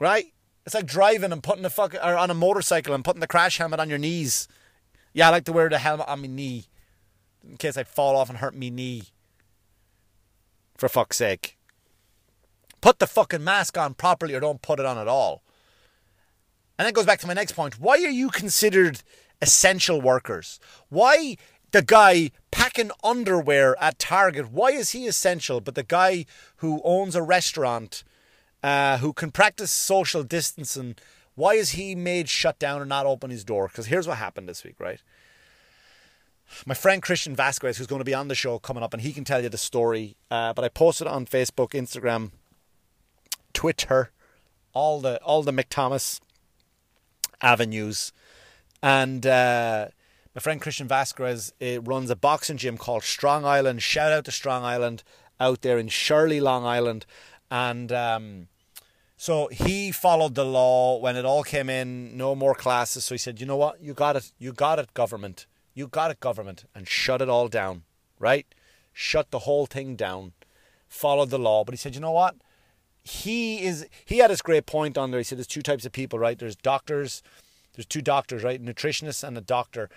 Right? 0.00 0.32
It's 0.66 0.74
like 0.74 0.86
driving 0.86 1.30
and 1.30 1.40
putting 1.40 1.62
the 1.62 1.70
fuck, 1.70 1.94
or 1.94 2.16
on 2.16 2.30
a 2.30 2.34
motorcycle 2.34 2.96
and 2.96 3.04
putting 3.04 3.20
the 3.20 3.28
crash 3.28 3.58
helmet 3.58 3.78
on 3.78 3.88
your 3.88 3.98
knees. 3.98 4.48
Yeah, 5.12 5.28
I 5.28 5.30
like 5.30 5.44
to 5.44 5.52
wear 5.52 5.68
the 5.68 5.78
helmet 5.78 6.08
on 6.08 6.20
my 6.20 6.26
knee 6.26 6.64
in 7.48 7.58
case 7.58 7.76
I 7.76 7.84
fall 7.84 8.16
off 8.16 8.28
and 8.28 8.38
hurt 8.38 8.56
me 8.56 8.70
knee. 8.70 9.04
For 10.76 10.88
fuck's 10.88 11.18
sake. 11.18 11.58
Put 12.80 12.98
the 12.98 13.06
fucking 13.06 13.44
mask 13.44 13.76
on 13.76 13.94
properly 13.94 14.34
or 14.34 14.40
don't 14.40 14.62
put 14.62 14.80
it 14.80 14.86
on 14.86 14.98
at 14.98 15.08
all. 15.08 15.42
And 16.78 16.86
that 16.86 16.94
goes 16.94 17.06
back 17.06 17.20
to 17.20 17.26
my 17.26 17.34
next 17.34 17.52
point. 17.52 17.78
Why 17.78 17.96
are 17.96 18.10
you 18.10 18.30
considered 18.30 19.02
essential 19.42 20.00
workers? 20.00 20.58
Why 20.88 21.36
the 21.72 21.82
guy 21.82 22.30
packing 22.50 22.90
underwear 23.04 23.76
at 23.82 23.98
Target, 23.98 24.50
why 24.50 24.70
is 24.70 24.90
he 24.90 25.06
essential? 25.06 25.60
But 25.60 25.74
the 25.74 25.82
guy 25.82 26.24
who 26.56 26.80
owns 26.84 27.14
a 27.14 27.22
restaurant, 27.22 28.02
uh, 28.62 28.98
who 28.98 29.12
can 29.12 29.30
practice 29.30 29.70
social 29.70 30.22
distancing, 30.22 30.96
why 31.34 31.54
is 31.54 31.70
he 31.70 31.94
made 31.94 32.28
shut 32.28 32.58
down 32.58 32.80
and 32.80 32.88
not 32.88 33.06
open 33.06 33.30
his 33.30 33.44
door? 33.44 33.68
Because 33.68 33.86
here's 33.86 34.08
what 34.08 34.16
happened 34.18 34.48
this 34.48 34.64
week, 34.64 34.76
right? 34.78 35.00
My 36.66 36.74
friend 36.74 37.00
Christian 37.00 37.36
Vasquez, 37.36 37.78
who's 37.78 37.86
going 37.86 38.00
to 38.00 38.04
be 38.04 38.14
on 38.14 38.28
the 38.28 38.34
show 38.34 38.58
coming 38.58 38.82
up, 38.82 38.92
and 38.92 39.02
he 39.02 39.12
can 39.12 39.24
tell 39.24 39.42
you 39.42 39.48
the 39.48 39.56
story. 39.56 40.16
Uh, 40.30 40.52
but 40.52 40.64
I 40.64 40.68
posted 40.68 41.06
on 41.06 41.24
Facebook, 41.26 41.70
Instagram, 41.70 42.32
Twitter, 43.60 44.10
all 44.72 45.02
the 45.02 45.22
all 45.22 45.42
the 45.42 45.52
Mick 45.52 45.68
Thomas 45.68 46.18
avenues, 47.42 48.10
and 48.82 49.26
uh, 49.26 49.88
my 50.34 50.40
friend 50.40 50.62
Christian 50.62 50.88
Vasquez 50.88 51.52
uh, 51.60 51.82
runs 51.82 52.08
a 52.08 52.16
boxing 52.16 52.56
gym 52.56 52.78
called 52.78 53.02
Strong 53.02 53.44
Island. 53.44 53.82
Shout 53.82 54.12
out 54.12 54.24
to 54.24 54.32
Strong 54.32 54.64
Island 54.64 55.02
out 55.38 55.60
there 55.60 55.76
in 55.76 55.88
Shirley, 55.88 56.40
Long 56.40 56.64
Island, 56.64 57.04
and. 57.50 57.92
Um, 57.92 58.48
so 59.18 59.48
he 59.48 59.92
followed 59.92 60.34
the 60.34 60.46
law 60.46 60.96
when 60.96 61.14
it 61.14 61.26
all 61.26 61.42
came 61.42 61.68
in, 61.68 62.16
no 62.16 62.34
more 62.34 62.54
classes. 62.54 63.04
So 63.04 63.14
he 63.14 63.18
said, 63.18 63.38
you 63.38 63.44
know 63.44 63.58
what? 63.58 63.78
You 63.78 63.92
got 63.92 64.16
it. 64.16 64.32
You 64.38 64.54
got 64.54 64.78
it, 64.78 64.94
government. 64.94 65.44
You 65.74 65.88
got 65.88 66.10
it, 66.10 66.20
government. 66.20 66.64
And 66.74 66.88
shut 66.88 67.20
it 67.20 67.28
all 67.28 67.48
down, 67.48 67.82
right? 68.18 68.46
Shut 68.94 69.30
the 69.30 69.40
whole 69.40 69.66
thing 69.66 69.94
down. 69.94 70.32
Followed 70.88 71.28
the 71.28 71.38
law. 71.38 71.64
But 71.64 71.74
he 71.74 71.76
said, 71.76 71.94
you 71.94 72.00
know 72.00 72.12
what? 72.12 72.36
He 73.02 73.62
is 73.62 73.86
he 74.04 74.18
had 74.18 74.30
this 74.30 74.42
great 74.42 74.66
point 74.66 74.98
on 74.98 75.10
there. 75.10 75.20
He 75.20 75.24
said 75.24 75.38
there's 75.38 75.46
two 75.46 75.62
types 75.62 75.84
of 75.84 75.92
people, 75.92 76.18
right? 76.18 76.38
There's 76.38 76.56
doctors, 76.56 77.22
there's 77.74 77.86
two 77.86 78.02
doctors, 78.02 78.42
right? 78.42 78.62
Nutritionists 78.62 79.24
and 79.24 79.36
a 79.38 79.40
doctor. 79.40 79.88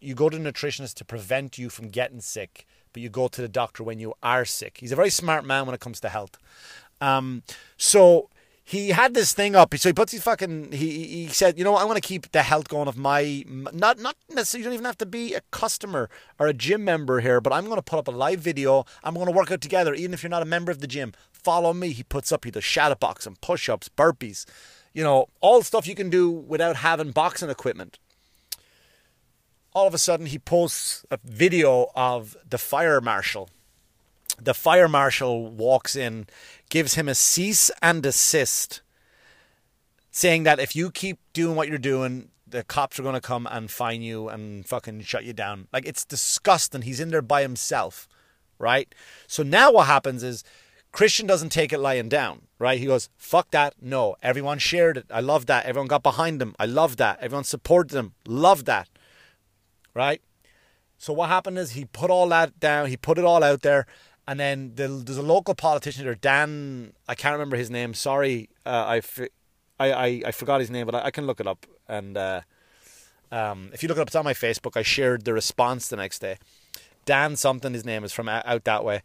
You 0.00 0.14
go 0.14 0.28
to 0.28 0.38
the 0.38 0.52
nutritionist 0.52 0.94
to 0.94 1.04
prevent 1.04 1.58
you 1.58 1.68
from 1.68 1.88
getting 1.88 2.20
sick, 2.20 2.66
but 2.92 3.02
you 3.02 3.08
go 3.08 3.28
to 3.28 3.40
the 3.40 3.48
doctor 3.48 3.82
when 3.82 3.98
you 3.98 4.14
are 4.22 4.44
sick. 4.44 4.78
He's 4.78 4.92
a 4.92 4.96
very 4.96 5.10
smart 5.10 5.44
man 5.44 5.66
when 5.66 5.74
it 5.74 5.80
comes 5.80 6.00
to 6.00 6.08
health. 6.08 6.38
Um, 7.00 7.42
so 7.76 8.30
he 8.64 8.90
had 8.90 9.14
this 9.14 9.32
thing 9.32 9.56
up. 9.56 9.74
So 9.76 9.88
he 9.88 9.92
puts 9.92 10.12
his 10.12 10.22
fucking. 10.22 10.72
He 10.72 11.06
he 11.06 11.28
said, 11.28 11.58
you 11.58 11.64
know, 11.64 11.74
I 11.74 11.84
want 11.84 11.96
to 11.96 12.06
keep 12.06 12.30
the 12.32 12.42
health 12.42 12.68
going 12.68 12.88
of 12.88 12.96
my 12.96 13.44
not 13.46 13.98
not 13.98 14.16
necessarily. 14.30 14.62
You 14.62 14.64
don't 14.64 14.74
even 14.74 14.84
have 14.84 14.98
to 14.98 15.06
be 15.06 15.34
a 15.34 15.40
customer 15.50 16.08
or 16.38 16.46
a 16.46 16.54
gym 16.54 16.84
member 16.84 17.20
here, 17.20 17.40
but 17.40 17.52
I'm 17.52 17.64
going 17.64 17.76
to 17.76 17.82
put 17.82 17.98
up 17.98 18.08
a 18.08 18.12
live 18.12 18.40
video. 18.40 18.84
I'm 19.02 19.14
going 19.14 19.26
to 19.26 19.32
work 19.32 19.50
out 19.50 19.60
together, 19.60 19.94
even 19.94 20.14
if 20.14 20.22
you're 20.22 20.30
not 20.30 20.42
a 20.42 20.46
member 20.46 20.70
of 20.70 20.80
the 20.80 20.86
gym. 20.86 21.12
Follow 21.32 21.72
me. 21.72 21.90
He 21.90 22.04
puts 22.04 22.30
up 22.30 22.46
either 22.46 22.60
shadow 22.60 22.94
boxing, 22.94 23.36
push 23.40 23.68
ups, 23.68 23.88
burpees, 23.88 24.46
you 24.92 25.02
know, 25.02 25.26
all 25.40 25.62
stuff 25.62 25.88
you 25.88 25.94
can 25.94 26.08
do 26.08 26.30
without 26.30 26.76
having 26.76 27.10
boxing 27.10 27.50
equipment. 27.50 27.98
All 29.74 29.88
of 29.88 29.94
a 29.94 29.98
sudden, 29.98 30.26
he 30.26 30.38
posts 30.38 31.04
a 31.10 31.18
video 31.24 31.90
of 31.96 32.36
the 32.48 32.58
fire 32.58 33.00
marshal. 33.00 33.48
The 34.40 34.54
fire 34.54 34.88
marshal 34.88 35.50
walks 35.50 35.96
in, 35.96 36.26
gives 36.72 36.94
him 36.94 37.06
a 37.06 37.14
cease 37.14 37.70
and 37.82 38.02
desist, 38.02 38.80
saying 40.10 40.44
that 40.44 40.58
if 40.58 40.74
you 40.74 40.90
keep 40.90 41.18
doing 41.34 41.54
what 41.54 41.68
you're 41.68 41.76
doing, 41.76 42.30
the 42.46 42.64
cops 42.64 42.98
are 42.98 43.02
going 43.02 43.14
to 43.14 43.20
come 43.20 43.46
and 43.50 43.70
fine 43.70 44.00
you 44.00 44.30
and 44.30 44.66
fucking 44.66 45.02
shut 45.02 45.22
you 45.24 45.34
down. 45.34 45.68
Like, 45.70 45.86
it's 45.86 46.02
disgusting. 46.02 46.80
He's 46.80 46.98
in 46.98 47.10
there 47.10 47.20
by 47.20 47.42
himself, 47.42 48.08
right? 48.58 48.90
So 49.26 49.42
now 49.42 49.70
what 49.70 49.86
happens 49.86 50.22
is 50.22 50.44
Christian 50.92 51.26
doesn't 51.26 51.50
take 51.50 51.74
it 51.74 51.78
lying 51.78 52.08
down, 52.08 52.46
right? 52.58 52.78
He 52.78 52.86
goes, 52.86 53.10
fuck 53.18 53.50
that. 53.50 53.74
No, 53.78 54.16
everyone 54.22 54.58
shared 54.58 54.96
it. 54.96 55.04
I 55.10 55.20
love 55.20 55.44
that. 55.46 55.66
Everyone 55.66 55.88
got 55.88 56.02
behind 56.02 56.40
him. 56.40 56.54
I 56.58 56.64
love 56.64 56.96
that. 56.96 57.18
Everyone 57.20 57.44
supported 57.44 57.94
him. 57.94 58.14
Love 58.26 58.64
that, 58.64 58.88
right? 59.92 60.22
So 60.96 61.12
what 61.12 61.28
happened 61.28 61.58
is 61.58 61.72
he 61.72 61.84
put 61.84 62.10
all 62.10 62.30
that 62.30 62.58
down. 62.60 62.86
He 62.86 62.96
put 62.96 63.18
it 63.18 63.26
all 63.26 63.44
out 63.44 63.60
there. 63.60 63.86
And 64.26 64.38
then 64.38 64.72
the, 64.76 64.88
there's 64.88 65.18
a 65.18 65.22
local 65.22 65.54
politician 65.54 66.04
there, 66.04 66.14
Dan, 66.14 66.92
I 67.08 67.14
can't 67.14 67.32
remember 67.32 67.56
his 67.56 67.70
name. 67.70 67.92
Sorry, 67.92 68.48
uh, 68.64 69.00
I, 69.00 69.02
I, 69.80 70.22
I, 70.26 70.30
forgot 70.30 70.60
his 70.60 70.70
name, 70.70 70.86
but 70.86 70.94
I, 70.94 71.06
I 71.06 71.10
can 71.10 71.26
look 71.26 71.40
it 71.40 71.46
up. 71.46 71.66
And 71.88 72.16
uh, 72.16 72.42
um, 73.32 73.70
if 73.72 73.82
you 73.82 73.88
look 73.88 73.98
it 73.98 74.00
up, 74.00 74.08
it's 74.08 74.16
on 74.16 74.24
my 74.24 74.34
Facebook. 74.34 74.76
I 74.76 74.82
shared 74.82 75.24
the 75.24 75.32
response 75.32 75.88
the 75.88 75.96
next 75.96 76.20
day. 76.20 76.38
Dan 77.04 77.34
something, 77.34 77.72
his 77.72 77.84
name 77.84 78.04
is 78.04 78.12
from 78.12 78.28
out 78.28 78.64
that 78.64 78.84
way 78.84 79.02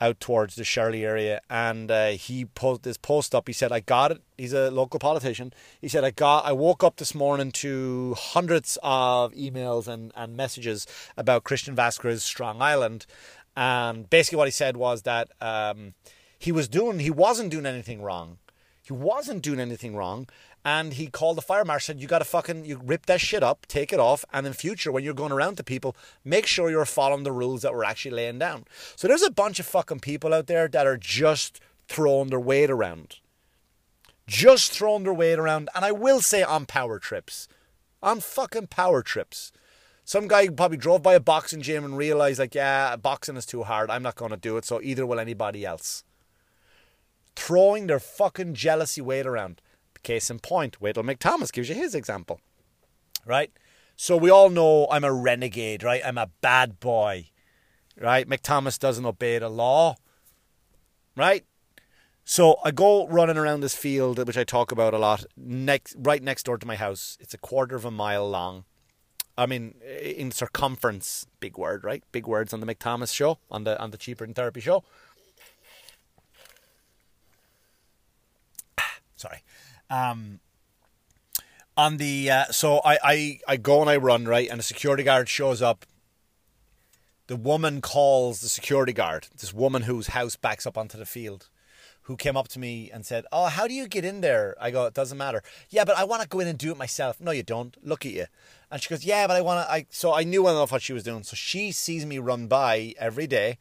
out 0.00 0.20
towards 0.20 0.56
the 0.56 0.64
Shirley 0.64 1.04
area, 1.04 1.40
and 1.48 1.90
uh, 1.90 2.08
he 2.08 2.44
put 2.44 2.82
this 2.82 2.96
post 2.96 3.34
up. 3.34 3.46
He 3.46 3.52
said, 3.52 3.72
"I 3.72 3.80
got 3.80 4.10
it." 4.10 4.22
He's 4.36 4.52
a 4.52 4.70
local 4.70 4.98
politician. 4.98 5.52
He 5.80 5.88
said, 5.88 6.04
"I 6.04 6.10
got. 6.10 6.44
I 6.44 6.52
woke 6.52 6.82
up 6.82 6.96
this 6.96 7.14
morning 7.14 7.52
to 7.52 8.14
hundreds 8.18 8.78
of 8.82 9.32
emails 9.32 9.86
and 9.86 10.12
and 10.16 10.36
messages 10.36 10.86
about 11.16 11.44
Christian 11.44 11.74
Vasquez 11.74 12.24
Strong 12.24 12.60
Island, 12.60 13.06
and 13.56 14.08
basically 14.10 14.36
what 14.36 14.48
he 14.48 14.52
said 14.52 14.76
was 14.76 15.02
that 15.02 15.30
um, 15.40 15.94
he 16.38 16.52
was 16.52 16.68
doing. 16.68 16.98
He 16.98 17.10
wasn't 17.10 17.50
doing 17.50 17.66
anything 17.66 18.02
wrong. 18.02 18.38
He 18.82 18.92
wasn't 18.92 19.42
doing 19.42 19.60
anything 19.60 19.96
wrong." 19.96 20.28
and 20.64 20.94
he 20.94 21.06
called 21.08 21.36
the 21.36 21.42
fire 21.42 21.64
marshal 21.64 21.94
said 21.94 22.00
you 22.00 22.08
gotta 22.08 22.24
fucking 22.24 22.64
you 22.64 22.80
rip 22.82 23.06
that 23.06 23.20
shit 23.20 23.42
up 23.42 23.66
take 23.66 23.92
it 23.92 24.00
off 24.00 24.24
and 24.32 24.46
in 24.46 24.52
future 24.52 24.90
when 24.90 25.04
you're 25.04 25.14
going 25.14 25.32
around 25.32 25.56
to 25.56 25.64
people 25.64 25.94
make 26.24 26.46
sure 26.46 26.70
you're 26.70 26.84
following 26.84 27.22
the 27.22 27.32
rules 27.32 27.62
that 27.62 27.74
we're 27.74 27.84
actually 27.84 28.10
laying 28.10 28.38
down 28.38 28.64
so 28.96 29.06
there's 29.06 29.22
a 29.22 29.30
bunch 29.30 29.60
of 29.60 29.66
fucking 29.66 30.00
people 30.00 30.32
out 30.32 30.46
there 30.46 30.68
that 30.68 30.86
are 30.86 30.96
just 30.96 31.60
throwing 31.88 32.30
their 32.30 32.40
weight 32.40 32.70
around 32.70 33.16
just 34.26 34.72
throwing 34.72 35.04
their 35.04 35.12
weight 35.12 35.38
around 35.38 35.68
and 35.74 35.84
i 35.84 35.92
will 35.92 36.20
say 36.20 36.42
on 36.42 36.64
power 36.64 36.98
trips 36.98 37.46
on 38.02 38.20
fucking 38.20 38.66
power 38.66 39.02
trips 39.02 39.52
some 40.04 40.28
guy 40.28 40.48
probably 40.48 40.76
drove 40.76 41.02
by 41.02 41.14
a 41.14 41.20
boxing 41.20 41.62
gym 41.62 41.84
and 41.84 41.96
realized 41.96 42.38
like 42.38 42.54
yeah 42.54 42.94
boxing 42.96 43.36
is 43.36 43.46
too 43.46 43.62
hard 43.62 43.90
i'm 43.90 44.02
not 44.02 44.16
going 44.16 44.30
to 44.30 44.36
do 44.36 44.56
it 44.56 44.64
so 44.64 44.80
either 44.82 45.06
will 45.06 45.18
anybody 45.18 45.64
else 45.64 46.04
throwing 47.36 47.86
their 47.86 47.98
fucking 47.98 48.54
jealousy 48.54 49.00
weight 49.00 49.26
around 49.26 49.60
Case 50.04 50.30
in 50.30 50.38
point, 50.38 50.80
wait 50.80 50.94
till 50.94 51.02
Mick 51.02 51.18
Thomas 51.18 51.50
gives 51.50 51.68
you 51.68 51.74
his 51.74 51.94
example. 51.94 52.38
Right? 53.26 53.50
So 53.96 54.16
we 54.16 54.30
all 54.30 54.50
know 54.50 54.86
I'm 54.90 55.02
a 55.02 55.12
renegade, 55.12 55.82
right? 55.82 56.02
I'm 56.04 56.18
a 56.18 56.30
bad 56.40 56.78
boy. 56.78 57.30
Right? 57.98 58.28
Mick 58.28 58.40
Thomas 58.42 58.78
doesn't 58.78 59.06
obey 59.06 59.38
the 59.38 59.48
law. 59.48 59.96
Right? 61.16 61.44
So 62.24 62.56
I 62.64 62.70
go 62.70 63.06
running 63.08 63.38
around 63.38 63.60
this 63.60 63.74
field, 63.74 64.24
which 64.26 64.38
I 64.38 64.44
talk 64.44 64.70
about 64.70 64.94
a 64.94 64.98
lot, 64.98 65.24
next 65.36 65.96
right 65.98 66.22
next 66.22 66.44
door 66.44 66.58
to 66.58 66.66
my 66.66 66.76
house. 66.76 67.18
It's 67.20 67.34
a 67.34 67.38
quarter 67.38 67.74
of 67.74 67.84
a 67.84 67.90
mile 67.90 68.28
long. 68.28 68.64
I 69.36 69.46
mean, 69.46 69.74
in 69.82 70.30
circumference, 70.30 71.26
big 71.40 71.58
word, 71.58 71.82
right? 71.82 72.04
Big 72.12 72.26
words 72.26 72.52
on 72.52 72.60
the 72.60 72.66
Mick 72.66 72.78
Thomas 72.78 73.10
show, 73.10 73.38
on 73.50 73.64
the 73.64 73.80
on 73.80 73.90
the 73.90 73.96
Cheaper 73.96 74.24
Than 74.24 74.34
Therapy 74.34 74.60
show. 74.60 74.84
Sorry. 79.16 79.42
Um, 79.90 80.38
on 81.76 81.96
the 81.96 82.30
uh, 82.30 82.44
so 82.46 82.80
I, 82.84 82.98
I 83.02 83.40
I 83.48 83.56
go 83.56 83.80
and 83.80 83.90
I 83.90 83.96
run 83.96 84.26
right, 84.26 84.48
and 84.48 84.60
a 84.60 84.62
security 84.62 85.02
guard 85.02 85.28
shows 85.28 85.60
up. 85.60 85.84
The 87.26 87.36
woman 87.36 87.80
calls 87.80 88.40
the 88.40 88.48
security 88.48 88.92
guard. 88.92 89.28
This 89.36 89.52
woman 89.52 89.82
whose 89.82 90.08
house 90.08 90.36
backs 90.36 90.66
up 90.66 90.76
onto 90.76 90.98
the 90.98 91.06
field, 91.06 91.48
who 92.02 92.16
came 92.16 92.36
up 92.36 92.48
to 92.48 92.58
me 92.60 92.90
and 92.92 93.04
said, 93.04 93.24
"Oh, 93.32 93.46
how 93.46 93.66
do 93.66 93.74
you 93.74 93.88
get 93.88 94.04
in 94.04 94.20
there?" 94.20 94.54
I 94.60 94.70
go, 94.70 94.86
"It 94.86 94.94
doesn't 94.94 95.18
matter." 95.18 95.42
Yeah, 95.70 95.84
but 95.84 95.98
I 95.98 96.04
want 96.04 96.22
to 96.22 96.28
go 96.28 96.38
in 96.38 96.46
and 96.46 96.58
do 96.58 96.70
it 96.70 96.76
myself. 96.76 97.20
No, 97.20 97.32
you 97.32 97.42
don't. 97.42 97.76
Look 97.82 98.06
at 98.06 98.12
you. 98.12 98.26
And 98.74 98.82
she 98.82 98.88
goes, 98.88 99.04
"Yeah, 99.04 99.28
but 99.28 99.36
I 99.36 99.40
want 99.40 99.64
to." 99.64 99.72
I 99.72 99.86
so 99.90 100.12
I 100.12 100.24
knew 100.24 100.48
enough 100.48 100.72
what 100.72 100.82
she 100.82 100.92
was 100.92 101.04
doing. 101.04 101.22
So 101.22 101.36
she 101.36 101.70
sees 101.70 102.04
me 102.04 102.18
run 102.18 102.48
by 102.48 102.92
every 102.98 103.28
day 103.28 103.58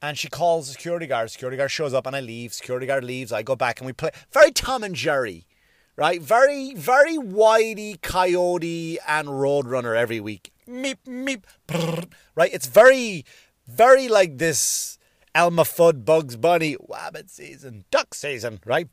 and 0.00 0.16
she 0.16 0.28
calls 0.28 0.68
the 0.68 0.74
security 0.74 1.08
guard. 1.08 1.28
Security 1.28 1.56
guard 1.56 1.72
shows 1.72 1.92
up 1.92 2.06
and 2.06 2.14
I 2.14 2.20
leave. 2.20 2.54
Security 2.54 2.86
guard 2.86 3.02
leaves. 3.02 3.32
I 3.32 3.42
go 3.42 3.56
back 3.56 3.80
and 3.80 3.86
we 3.86 3.92
play 3.92 4.10
very 4.30 4.52
Tom 4.52 4.84
and 4.84 4.94
Jerry, 4.94 5.48
right? 5.96 6.22
Very, 6.22 6.72
very 6.74 7.16
Whitey, 7.16 8.00
Coyote, 8.00 8.98
and 9.08 9.26
Roadrunner 9.26 9.96
every 9.96 10.20
week. 10.20 10.52
Meep, 10.68 10.98
meep, 11.04 11.42
brrr, 11.66 12.08
right? 12.36 12.54
It's 12.54 12.68
very, 12.68 13.24
very 13.66 14.06
like 14.06 14.38
this 14.38 15.00
Elmer 15.34 15.64
Fudd, 15.64 16.04
Bugs 16.04 16.36
Bunny, 16.36 16.76
Wabbit 16.76 17.28
season, 17.28 17.86
duck 17.90 18.14
season, 18.14 18.60
right? 18.64 18.88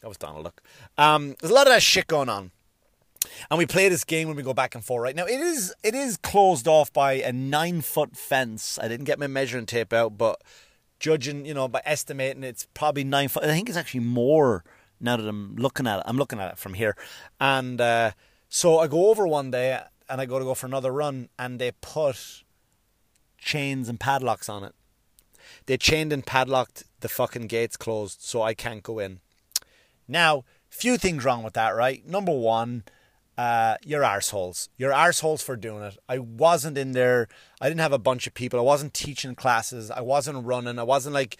That 0.00 0.08
was 0.08 0.16
Donald 0.16 0.44
Duck. 0.44 0.62
Um, 0.98 1.36
there's 1.40 1.50
a 1.50 1.54
lot 1.54 1.66
of 1.66 1.72
that 1.72 1.82
shit 1.82 2.06
going 2.06 2.30
on 2.30 2.50
and 3.50 3.58
we 3.58 3.66
play 3.66 3.88
this 3.88 4.04
game 4.04 4.28
when 4.28 4.36
we 4.36 4.42
go 4.42 4.54
back 4.54 4.74
and 4.74 4.84
forth. 4.84 5.02
Right 5.02 5.16
now, 5.16 5.26
it 5.26 5.40
is 5.40 5.74
it 5.82 5.94
is 5.94 6.16
closed 6.16 6.68
off 6.68 6.92
by 6.92 7.14
a 7.14 7.32
nine 7.32 7.80
foot 7.80 8.16
fence. 8.16 8.78
I 8.80 8.88
didn't 8.88 9.04
get 9.04 9.18
my 9.18 9.26
measuring 9.26 9.66
tape 9.66 9.92
out, 9.92 10.16
but 10.18 10.42
judging, 10.98 11.44
you 11.44 11.54
know, 11.54 11.68
by 11.68 11.82
estimating, 11.84 12.44
it's 12.44 12.66
probably 12.74 13.04
nine 13.04 13.28
foot. 13.28 13.44
I 13.44 13.48
think 13.48 13.68
it's 13.68 13.78
actually 13.78 14.00
more 14.00 14.64
now 15.00 15.16
that 15.16 15.28
I'm 15.28 15.56
looking 15.56 15.86
at 15.86 15.98
it. 15.98 16.04
I'm 16.06 16.16
looking 16.16 16.38
at 16.38 16.52
it 16.52 16.58
from 16.58 16.74
here, 16.74 16.96
and 17.40 17.80
uh, 17.80 18.12
so 18.48 18.78
I 18.78 18.86
go 18.86 19.10
over 19.10 19.26
one 19.26 19.50
day 19.50 19.80
and 20.08 20.20
I 20.20 20.26
go 20.26 20.38
to 20.38 20.44
go 20.44 20.54
for 20.54 20.66
another 20.66 20.92
run, 20.92 21.28
and 21.38 21.58
they 21.58 21.72
put 21.80 22.42
chains 23.38 23.88
and 23.88 23.98
padlocks 23.98 24.48
on 24.48 24.64
it. 24.64 24.74
They 25.66 25.76
chained 25.76 26.12
and 26.12 26.24
padlocked 26.24 26.84
the 27.00 27.08
fucking 27.08 27.46
gates 27.46 27.76
closed, 27.76 28.22
so 28.22 28.42
I 28.42 28.54
can't 28.54 28.82
go 28.82 28.98
in. 28.98 29.20
Now, 30.08 30.44
few 30.68 30.96
things 30.96 31.24
wrong 31.24 31.42
with 31.42 31.54
that, 31.54 31.70
right? 31.70 32.04
Number 32.06 32.32
one 32.32 32.84
uh, 33.38 33.76
you're 33.84 34.02
arseholes. 34.02 34.68
You're 34.76 34.92
arseholes 34.92 35.42
for 35.42 35.56
doing 35.56 35.82
it. 35.82 35.96
I 36.08 36.18
wasn't 36.18 36.76
in 36.76 36.92
there. 36.92 37.28
I 37.60 37.68
didn't 37.68 37.80
have 37.80 37.92
a 37.92 37.98
bunch 37.98 38.26
of 38.26 38.34
people. 38.34 38.58
I 38.58 38.62
wasn't 38.62 38.94
teaching 38.94 39.34
classes. 39.34 39.90
I 39.90 40.00
wasn't 40.02 40.44
running. 40.44 40.78
I 40.78 40.82
wasn't 40.82 41.14
like, 41.14 41.38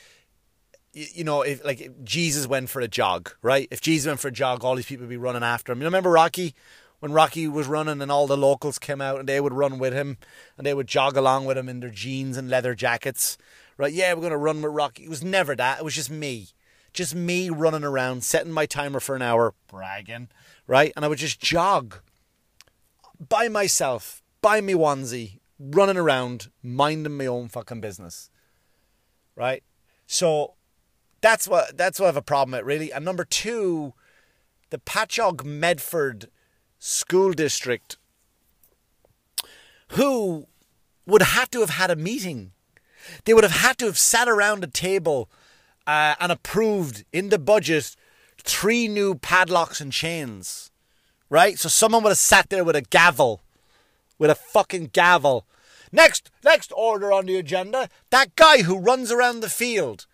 you 0.93 1.25
know, 1.25 1.43
if 1.43 1.65
like 1.65 1.81
if 1.81 1.93
Jesus 2.03 2.47
went 2.47 2.71
for 2.71 2.81
a 2.81 2.89
jog, 2.89 3.33
right? 3.43 3.69
If 3.71 3.81
Jesus 3.81 4.07
went 4.09 4.21
for 4.21 4.29
a 4.29 4.33
jog, 4.33 4.65
all 4.65 4.75
these 4.75 4.87
people 4.87 5.05
would 5.05 5.11
be 5.11 5.17
running 5.17 5.43
after 5.43 5.73
him. 5.73 5.81
You 5.81 5.87
remember 5.87 6.11
Rocky? 6.11 6.55
When 7.01 7.13
Rocky 7.13 7.49
was 7.49 7.67
running 7.67 8.01
and 8.01 8.13
all 8.13 8.29
the 8.29 8.37
locals 8.37 8.79
came 8.79 9.01
out 9.01 9.19
and 9.19 9.29
they 9.29 9.41
would 9.41 9.53
run 9.53 9.81
with 9.81 9.93
him 9.93 10.19
and 10.57 10.65
they 10.65 10.73
would 10.73 10.87
jog 10.87 11.17
along 11.17 11.47
with 11.47 11.59
him 11.59 11.69
in 11.69 11.81
their 11.81 11.91
jeans 11.91 12.37
and 12.37 12.49
leather 12.49 12.77
jackets, 12.77 13.37
right? 13.77 13.93
Yeah, 13.93 14.15
we're 14.15 14.21
going 14.21 14.31
to 14.31 14.37
run 14.37 14.63
with 14.63 14.73
Rocky. 14.73 15.03
It 15.03 15.09
was 15.11 15.25
never 15.25 15.57
that. 15.57 15.81
It 15.81 15.85
was 15.85 15.97
just 15.97 16.11
me. 16.11 16.51
Just 16.93 17.15
me 17.15 17.49
running 17.51 17.85
around, 17.85 18.25
setting 18.25 18.53
my 18.53 18.67
timer 18.67 19.01
for 19.01 19.17
an 19.17 19.23
hour, 19.23 19.55
bragging 19.67 20.29
right? 20.67 20.93
And 20.97 21.05
I 21.05 21.09
would 21.09 21.19
just 21.19 21.41
jog 21.41 21.99
by 23.19 23.49
myself, 23.49 24.23
by 24.41 24.61
me 24.61 24.75
onesie, 24.75 25.41
running 25.59 25.97
around, 25.97 26.51
minding 26.63 27.17
my 27.17 27.27
own 27.27 27.49
fucking 27.49 27.81
business, 27.81 28.31
right? 29.37 29.63
So 30.07 30.55
that's 31.21 31.47
what 31.47 31.77
that's 31.77 32.01
what 32.01 32.07
I 32.07 32.09
have 32.09 32.17
a 32.17 32.23
problem 32.23 32.53
with, 32.53 32.67
really. 32.67 32.93
And 32.93 33.05
number 33.05 33.25
two, 33.25 33.95
the 34.71 34.79
Patchogue 34.79 35.45
Medford 35.45 36.29
School 36.79 37.33
District, 37.33 37.97
who 39.89 40.47
would 41.07 41.23
have 41.23 41.51
to 41.51 41.61
have 41.61 41.71
had 41.71 41.91
a 41.91 41.97
meeting. 41.97 42.53
They 43.25 43.35
would 43.35 43.45
have 43.45 43.53
had 43.53 43.79
to 43.79 43.87
have 43.87 43.99
sat 43.99 44.29
around 44.29 44.63
a 44.63 44.69
table 44.69 45.29
uh, 45.87 46.15
and 46.21 46.33
approved 46.33 47.05
in 47.13 47.29
the 47.29 47.39
budget 47.39 47.97
three 48.43 48.89
new 48.89 49.15
padlocks 49.15 49.81
and 49.81 49.93
chains, 49.93 50.71
right? 51.31 51.59
So 51.59 51.69
someone 51.69 52.03
would 52.03 52.11
have 52.11 52.19
sat 52.19 52.51
there 52.51 52.65
with 52.65 52.77
a 52.77 52.83
gavel, 52.83 53.43
with 54.19 54.31
a 54.31 54.35
fucking 54.35 54.91
gavel. 54.93 55.47
Next, 55.91 56.31
next 56.43 56.73
order 56.77 57.13
on 57.13 57.27
the 57.27 57.37
agenda, 57.37 57.89
that 58.11 58.35
guy 58.37 58.63
who 58.63 58.79
runs 58.79 59.13
around 59.13 59.41
the 59.41 59.51
field. 59.51 60.07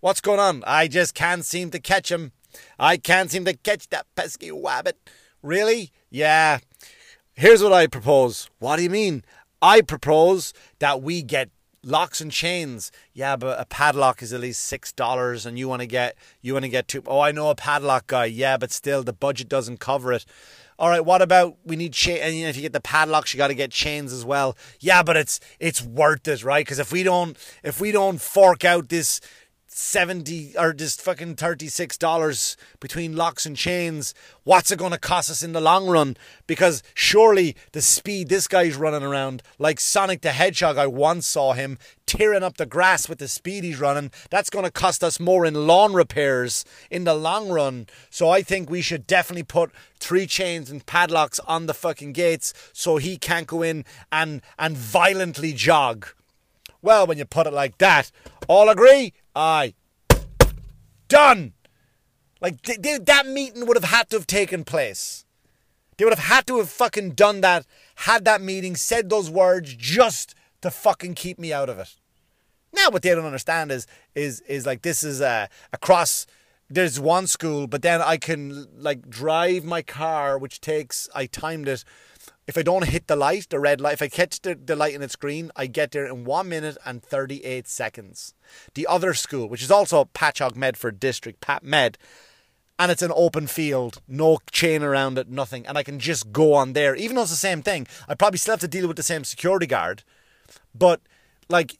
What's 0.00 0.20
going 0.22 0.40
on? 0.40 0.64
I 0.66 0.88
just 0.88 1.14
can't 1.14 1.44
seem 1.44 1.70
to 1.72 1.78
catch 1.78 2.10
him. 2.10 2.32
I 2.78 2.96
can't 2.96 3.30
seem 3.30 3.44
to 3.44 3.54
catch 3.54 3.88
that 3.90 4.06
pesky 4.14 4.50
wabbit. 4.50 4.94
Really? 5.42 5.92
Yeah. 6.08 6.58
Here's 7.34 7.62
what 7.62 7.72
I 7.72 7.86
propose. 7.86 8.48
What 8.58 8.76
do 8.76 8.82
you 8.82 8.90
mean? 8.90 9.24
I 9.62 9.82
propose 9.82 10.54
that 10.78 11.02
we 11.02 11.22
get 11.22 11.50
locks 11.82 12.20
and 12.20 12.30
chains. 12.30 12.92
Yeah, 13.12 13.36
but 13.36 13.60
a 13.60 13.64
padlock 13.64 14.22
is 14.22 14.32
at 14.32 14.40
least 14.40 14.64
six 14.64 14.92
dollars, 14.92 15.46
and 15.46 15.58
you 15.58 15.68
want 15.68 15.80
to 15.80 15.86
get 15.86 16.16
you 16.40 16.52
want 16.52 16.64
to 16.64 16.68
get 16.68 16.88
two. 16.88 17.02
Oh, 17.06 17.20
I 17.20 17.32
know 17.32 17.50
a 17.50 17.54
padlock 17.54 18.06
guy. 18.06 18.26
Yeah, 18.26 18.56
but 18.56 18.70
still 18.72 19.02
the 19.02 19.12
budget 19.12 19.48
doesn't 19.48 19.80
cover 19.80 20.12
it. 20.12 20.24
All 20.78 20.88
right, 20.88 21.04
what 21.04 21.20
about 21.20 21.58
we 21.62 21.76
need 21.76 21.92
chain? 21.92 22.20
And 22.22 22.34
you 22.34 22.44
know, 22.44 22.48
if 22.48 22.56
you 22.56 22.62
get 22.62 22.72
the 22.72 22.80
padlocks, 22.80 23.34
you 23.34 23.38
got 23.38 23.48
to 23.48 23.54
get 23.54 23.70
chains 23.70 24.14
as 24.14 24.24
well. 24.24 24.56
Yeah, 24.80 25.02
but 25.02 25.16
it's 25.16 25.38
it's 25.58 25.82
worth 25.82 26.26
it, 26.26 26.42
right? 26.42 26.64
Because 26.64 26.78
if 26.78 26.90
we 26.90 27.02
don't 27.02 27.36
if 27.62 27.80
we 27.80 27.92
don't 27.92 28.20
fork 28.20 28.64
out 28.64 28.88
this 28.88 29.20
70 29.72 30.56
or 30.58 30.72
just 30.72 31.00
fucking 31.00 31.36
36 31.36 31.96
dollars 31.96 32.56
between 32.80 33.14
locks 33.14 33.46
and 33.46 33.56
chains. 33.56 34.14
What's 34.42 34.72
it 34.72 34.80
going 34.80 34.90
to 34.90 34.98
cost 34.98 35.30
us 35.30 35.44
in 35.44 35.52
the 35.52 35.60
long 35.60 35.86
run? 35.86 36.16
Because 36.48 36.82
surely 36.92 37.54
the 37.70 37.80
speed 37.80 38.28
this 38.28 38.48
guy's 38.48 38.74
running 38.74 39.04
around 39.04 39.44
like 39.60 39.78
Sonic 39.78 40.22
the 40.22 40.32
Hedgehog 40.32 40.76
I 40.76 40.88
once 40.88 41.26
saw 41.28 41.52
him 41.52 41.78
tearing 42.04 42.42
up 42.42 42.56
the 42.56 42.66
grass 42.66 43.08
with 43.08 43.20
the 43.20 43.28
speed 43.28 43.62
he's 43.62 43.78
running. 43.78 44.10
That's 44.28 44.50
going 44.50 44.64
to 44.64 44.72
cost 44.72 45.04
us 45.04 45.20
more 45.20 45.46
in 45.46 45.54
lawn 45.54 45.92
repairs 45.92 46.64
in 46.90 47.04
the 47.04 47.14
long 47.14 47.48
run. 47.48 47.86
So 48.10 48.28
I 48.28 48.42
think 48.42 48.68
we 48.68 48.82
should 48.82 49.06
definitely 49.06 49.44
put 49.44 49.70
three 50.00 50.26
chains 50.26 50.68
and 50.68 50.84
padlocks 50.84 51.38
on 51.40 51.66
the 51.66 51.74
fucking 51.74 52.12
gates 52.12 52.52
so 52.72 52.96
he 52.96 53.16
can't 53.16 53.46
go 53.46 53.62
in 53.62 53.84
and 54.10 54.42
and 54.58 54.76
violently 54.76 55.52
jog. 55.52 56.08
Well 56.82 57.06
when 57.06 57.18
you 57.18 57.24
put 57.24 57.46
it 57.46 57.52
like 57.52 57.78
that 57.78 58.10
all 58.48 58.68
agree 58.68 59.12
Aye. 59.34 59.74
Done. 61.08 61.52
Like, 62.40 62.62
th- 62.62 63.02
that 63.02 63.26
meeting 63.26 63.66
would 63.66 63.76
have 63.76 63.90
had 63.90 64.08
to 64.10 64.16
have 64.16 64.26
taken 64.26 64.64
place. 64.64 65.24
They 65.96 66.04
would 66.04 66.14
have 66.14 66.28
had 66.28 66.46
to 66.46 66.56
have 66.58 66.70
fucking 66.70 67.10
done 67.10 67.42
that, 67.42 67.66
had 67.96 68.24
that 68.24 68.40
meeting, 68.40 68.74
said 68.74 69.10
those 69.10 69.28
words 69.28 69.74
just 69.74 70.34
to 70.62 70.70
fucking 70.70 71.14
keep 71.14 71.38
me 71.38 71.52
out 71.52 71.68
of 71.68 71.78
it. 71.78 71.96
Now, 72.72 72.88
what 72.88 73.02
they 73.02 73.10
don't 73.10 73.26
understand 73.26 73.70
is 73.70 73.86
is 74.14 74.40
is 74.42 74.64
like 74.64 74.82
this 74.82 75.02
is 75.04 75.20
a 75.20 75.48
across. 75.72 76.26
There's 76.70 77.00
one 77.00 77.26
school, 77.26 77.66
but 77.66 77.82
then 77.82 78.00
I 78.00 78.16
can 78.16 78.66
like 78.76 79.10
drive 79.10 79.64
my 79.64 79.82
car, 79.82 80.38
which 80.38 80.60
takes 80.60 81.08
I 81.14 81.26
timed 81.26 81.68
it. 81.68 81.84
If 82.50 82.58
I 82.58 82.62
don't 82.62 82.88
hit 82.88 83.06
the 83.06 83.14
light, 83.14 83.46
the 83.48 83.60
red 83.60 83.80
light, 83.80 83.92
if 83.92 84.02
I 84.02 84.08
catch 84.08 84.40
the, 84.40 84.56
the 84.56 84.74
light 84.74 84.92
and 84.92 85.04
it's 85.04 85.14
green, 85.14 85.52
I 85.54 85.68
get 85.68 85.92
there 85.92 86.04
in 86.04 86.24
one 86.24 86.48
minute 86.48 86.76
and 86.84 87.00
38 87.00 87.68
seconds. 87.68 88.34
The 88.74 88.88
other 88.88 89.14
school, 89.14 89.48
which 89.48 89.62
is 89.62 89.70
also 89.70 90.06
Patchogue 90.06 90.56
Medford 90.56 90.98
District, 90.98 91.40
Pat 91.40 91.62
Med, 91.62 91.96
and 92.76 92.90
it's 92.90 93.02
an 93.02 93.12
open 93.14 93.46
field, 93.46 94.02
no 94.08 94.38
chain 94.50 94.82
around 94.82 95.16
it, 95.16 95.28
nothing, 95.28 95.64
and 95.64 95.78
I 95.78 95.84
can 95.84 96.00
just 96.00 96.32
go 96.32 96.54
on 96.54 96.72
there. 96.72 96.96
Even 96.96 97.14
though 97.14 97.22
it's 97.22 97.30
the 97.30 97.36
same 97.36 97.62
thing, 97.62 97.86
I 98.08 98.16
probably 98.16 98.38
still 98.38 98.54
have 98.54 98.60
to 98.62 98.66
deal 98.66 98.88
with 98.88 98.96
the 98.96 99.04
same 99.04 99.22
security 99.22 99.68
guard, 99.68 100.02
but 100.74 101.00
like 101.48 101.78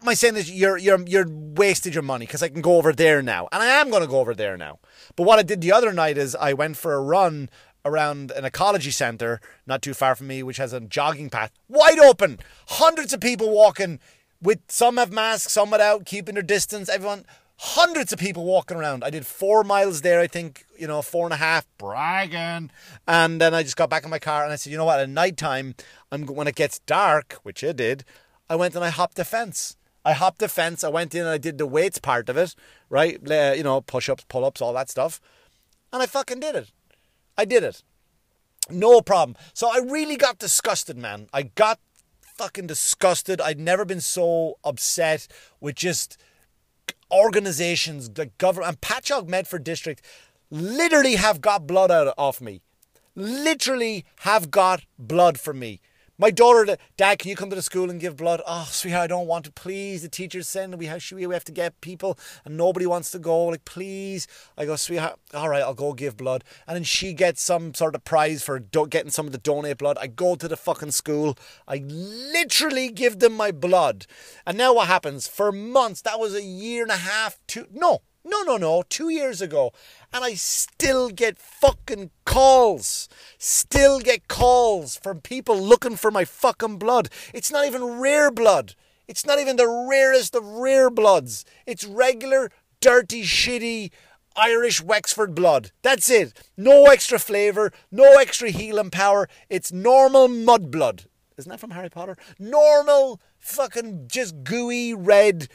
my 0.00 0.14
saying 0.14 0.36
is 0.36 0.48
you're 0.48 0.76
you're 0.76 1.00
you're 1.08 1.26
wasted 1.28 1.92
your 1.92 2.04
money 2.04 2.26
because 2.26 2.44
I 2.44 2.48
can 2.50 2.60
go 2.60 2.76
over 2.76 2.92
there 2.92 3.20
now, 3.20 3.48
and 3.50 3.60
I 3.60 3.66
am 3.80 3.90
going 3.90 4.02
to 4.02 4.08
go 4.08 4.20
over 4.20 4.32
there 4.32 4.56
now. 4.56 4.78
But 5.16 5.24
what 5.24 5.40
I 5.40 5.42
did 5.42 5.60
the 5.60 5.72
other 5.72 5.92
night 5.92 6.16
is 6.16 6.36
I 6.36 6.52
went 6.52 6.76
for 6.76 6.94
a 6.94 7.00
run 7.02 7.50
around 7.84 8.30
an 8.32 8.44
ecology 8.44 8.90
centre 8.90 9.40
not 9.66 9.82
too 9.82 9.94
far 9.94 10.14
from 10.14 10.28
me, 10.28 10.42
which 10.42 10.58
has 10.58 10.72
a 10.72 10.80
jogging 10.80 11.30
path 11.30 11.52
wide 11.68 11.98
open, 11.98 12.38
hundreds 12.68 13.12
of 13.12 13.20
people 13.20 13.50
walking. 13.50 13.98
With 14.40 14.60
some 14.66 14.96
have 14.96 15.12
masks, 15.12 15.52
some 15.52 15.70
without, 15.70 16.04
keeping 16.04 16.34
their 16.34 16.42
distance. 16.42 16.88
Everyone, 16.88 17.24
hundreds 17.58 18.12
of 18.12 18.18
people 18.18 18.44
walking 18.44 18.76
around. 18.76 19.04
I 19.04 19.10
did 19.10 19.24
four 19.24 19.62
miles 19.62 20.02
there, 20.02 20.18
I 20.18 20.26
think, 20.26 20.64
you 20.76 20.88
know, 20.88 21.00
four 21.00 21.26
and 21.26 21.32
a 21.32 21.36
half, 21.36 21.64
bragging. 21.78 22.72
And 23.06 23.40
then 23.40 23.54
I 23.54 23.62
just 23.62 23.76
got 23.76 23.88
back 23.88 24.02
in 24.02 24.10
my 24.10 24.18
car 24.18 24.42
and 24.42 24.52
I 24.52 24.56
said, 24.56 24.72
you 24.72 24.76
know 24.76 24.84
what, 24.84 24.98
at 24.98 25.08
night 25.08 25.36
time, 25.36 25.76
I'm, 26.10 26.26
when 26.26 26.48
it 26.48 26.56
gets 26.56 26.80
dark, 26.80 27.34
which 27.44 27.62
it 27.62 27.76
did, 27.76 28.04
I 28.50 28.56
went 28.56 28.74
and 28.74 28.84
I 28.84 28.90
hopped 28.90 29.14
the 29.14 29.24
fence. 29.24 29.76
I 30.04 30.12
hopped 30.12 30.40
the 30.40 30.48
fence. 30.48 30.82
I 30.82 30.88
went 30.88 31.14
in 31.14 31.20
and 31.20 31.30
I 31.30 31.38
did 31.38 31.58
the 31.58 31.66
weights 31.66 32.00
part 32.00 32.28
of 32.28 32.36
it, 32.36 32.56
right? 32.90 33.20
You 33.22 33.62
know, 33.62 33.80
push 33.80 34.08
ups, 34.08 34.24
pull 34.28 34.44
ups, 34.44 34.60
all 34.60 34.72
that 34.72 34.90
stuff. 34.90 35.20
And 35.92 36.02
I 36.02 36.06
fucking 36.06 36.40
did 36.40 36.56
it. 36.56 36.72
I 37.36 37.44
did 37.44 37.62
it. 37.62 37.82
No 38.70 39.00
problem. 39.00 39.36
So 39.54 39.68
I 39.68 39.78
really 39.78 40.16
got 40.16 40.38
disgusted, 40.38 40.96
man. 40.96 41.28
I 41.32 41.42
got 41.42 41.78
fucking 42.20 42.66
disgusted. 42.66 43.40
I'd 43.40 43.58
never 43.58 43.84
been 43.84 44.00
so 44.00 44.58
upset 44.64 45.26
with 45.60 45.74
just 45.74 46.16
organizations, 47.10 48.10
the 48.10 48.26
government, 48.38 48.68
and 48.68 48.80
Patchogue 48.80 49.28
Medford 49.28 49.64
District 49.64 50.02
literally 50.50 51.16
have 51.16 51.40
got 51.40 51.66
blood 51.66 51.90
out 51.90 52.14
of 52.16 52.40
me. 52.40 52.62
Literally 53.14 54.04
have 54.20 54.50
got 54.50 54.84
blood 54.98 55.38
from 55.38 55.58
me. 55.58 55.80
My 56.18 56.30
daughter, 56.30 56.76
Dad, 56.98 57.18
can 57.18 57.30
you 57.30 57.36
come 57.36 57.48
to 57.48 57.56
the 57.56 57.62
school 57.62 57.88
and 57.88 57.98
give 57.98 58.18
blood? 58.18 58.42
Oh, 58.46 58.68
sweetheart, 58.70 59.04
I 59.04 59.06
don't 59.06 59.26
want 59.26 59.46
to. 59.46 59.50
Please, 59.50 60.02
the 60.02 60.10
teacher's 60.10 60.46
saying 60.46 60.76
we 60.76 60.84
have, 60.84 61.02
we 61.10 61.22
have 61.22 61.44
to 61.44 61.52
get 61.52 61.80
people 61.80 62.18
and 62.44 62.54
nobody 62.54 62.84
wants 62.84 63.10
to 63.12 63.18
go. 63.18 63.46
Like, 63.46 63.64
please. 63.64 64.26
I 64.58 64.66
go, 64.66 64.76
sweetheart, 64.76 65.18
all 65.32 65.48
right, 65.48 65.62
I'll 65.62 65.72
go 65.72 65.94
give 65.94 66.18
blood. 66.18 66.44
And 66.68 66.76
then 66.76 66.84
she 66.84 67.14
gets 67.14 67.42
some 67.42 67.72
sort 67.72 67.94
of 67.94 68.04
prize 68.04 68.42
for 68.42 68.58
do- 68.58 68.86
getting 68.86 69.10
some 69.10 69.24
of 69.24 69.32
the 69.32 69.38
donate 69.38 69.78
blood. 69.78 69.96
I 70.00 70.06
go 70.06 70.34
to 70.34 70.46
the 70.46 70.56
fucking 70.56 70.90
school. 70.90 71.38
I 71.66 71.78
literally 71.86 72.90
give 72.90 73.20
them 73.20 73.32
my 73.32 73.50
blood. 73.50 74.04
And 74.46 74.58
now 74.58 74.74
what 74.74 74.88
happens? 74.88 75.26
For 75.26 75.50
months, 75.50 76.02
that 76.02 76.20
was 76.20 76.34
a 76.34 76.42
year 76.42 76.82
and 76.82 76.92
a 76.92 76.96
half, 76.96 77.38
two, 77.46 77.66
no, 77.72 78.02
no, 78.24 78.42
no, 78.42 78.56
no, 78.56 78.82
two 78.88 79.08
years 79.08 79.40
ago. 79.40 79.72
And 80.12 80.24
I 80.24 80.34
still 80.34 81.10
get 81.10 81.38
fucking 81.38 82.10
calls. 82.24 83.08
Still 83.38 84.00
get 84.00 84.28
calls 84.28 84.96
from 84.96 85.20
people 85.20 85.60
looking 85.60 85.96
for 85.96 86.10
my 86.10 86.24
fucking 86.24 86.78
blood. 86.78 87.08
It's 87.34 87.50
not 87.50 87.66
even 87.66 88.00
rare 88.00 88.30
blood. 88.30 88.74
It's 89.08 89.26
not 89.26 89.38
even 89.38 89.56
the 89.56 89.68
rarest 89.68 90.34
of 90.34 90.44
rare 90.44 90.90
bloods. 90.90 91.44
It's 91.66 91.84
regular, 91.84 92.50
dirty, 92.80 93.22
shitty 93.22 93.90
Irish 94.36 94.80
Wexford 94.80 95.34
blood. 95.34 95.72
That's 95.82 96.08
it. 96.10 96.32
No 96.56 96.86
extra 96.86 97.18
flavour, 97.18 97.72
no 97.90 98.16
extra 98.18 98.50
healing 98.50 98.90
power. 98.90 99.28
It's 99.50 99.72
normal 99.72 100.28
mud 100.28 100.70
blood. 100.70 101.04
Isn't 101.36 101.50
that 101.50 101.60
from 101.60 101.70
Harry 101.70 101.90
Potter? 101.90 102.16
Normal, 102.38 103.20
fucking 103.38 104.06
just 104.06 104.44
gooey 104.44 104.94
red 104.94 105.48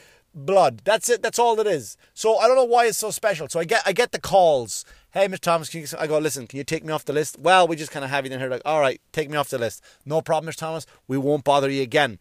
blood. 0.45 0.81
That's 0.85 1.09
it. 1.09 1.21
That's 1.21 1.39
all 1.39 1.59
it 1.59 1.67
is. 1.67 1.97
So 2.13 2.37
I 2.37 2.47
don't 2.47 2.55
know 2.55 2.63
why 2.63 2.85
it's 2.85 2.97
so 2.97 3.11
special. 3.11 3.47
So 3.49 3.59
I 3.59 3.65
get 3.65 3.81
I 3.85 3.93
get 3.93 4.11
the 4.11 4.21
calls. 4.21 4.85
Hey, 5.11 5.27
Mr. 5.27 5.39
Thomas, 5.39 5.69
can 5.69 5.81
you, 5.81 5.87
I 5.97 6.05
go, 6.05 6.19
listen, 6.19 6.45
can 6.45 6.57
you 6.57 6.63
take 6.63 6.85
me 6.85 6.93
off 6.93 7.05
the 7.05 7.13
list? 7.13 7.39
Well, 7.39 7.67
we 7.67 7.75
just 7.75 7.91
kind 7.91 8.05
of 8.05 8.11
have 8.11 8.25
you 8.25 8.31
in 8.31 8.39
here 8.39 8.49
like, 8.49 8.61
all 8.65 8.79
right, 8.79 9.01
take 9.11 9.31
me 9.31 9.37
off 9.37 9.49
the 9.49 9.57
list. 9.57 9.83
No 10.05 10.21
problem, 10.21 10.53
Mr. 10.53 10.57
Thomas. 10.57 10.85
We 11.07 11.17
won't 11.17 11.43
bother 11.43 11.69
you 11.69 11.81
again. 11.81 12.19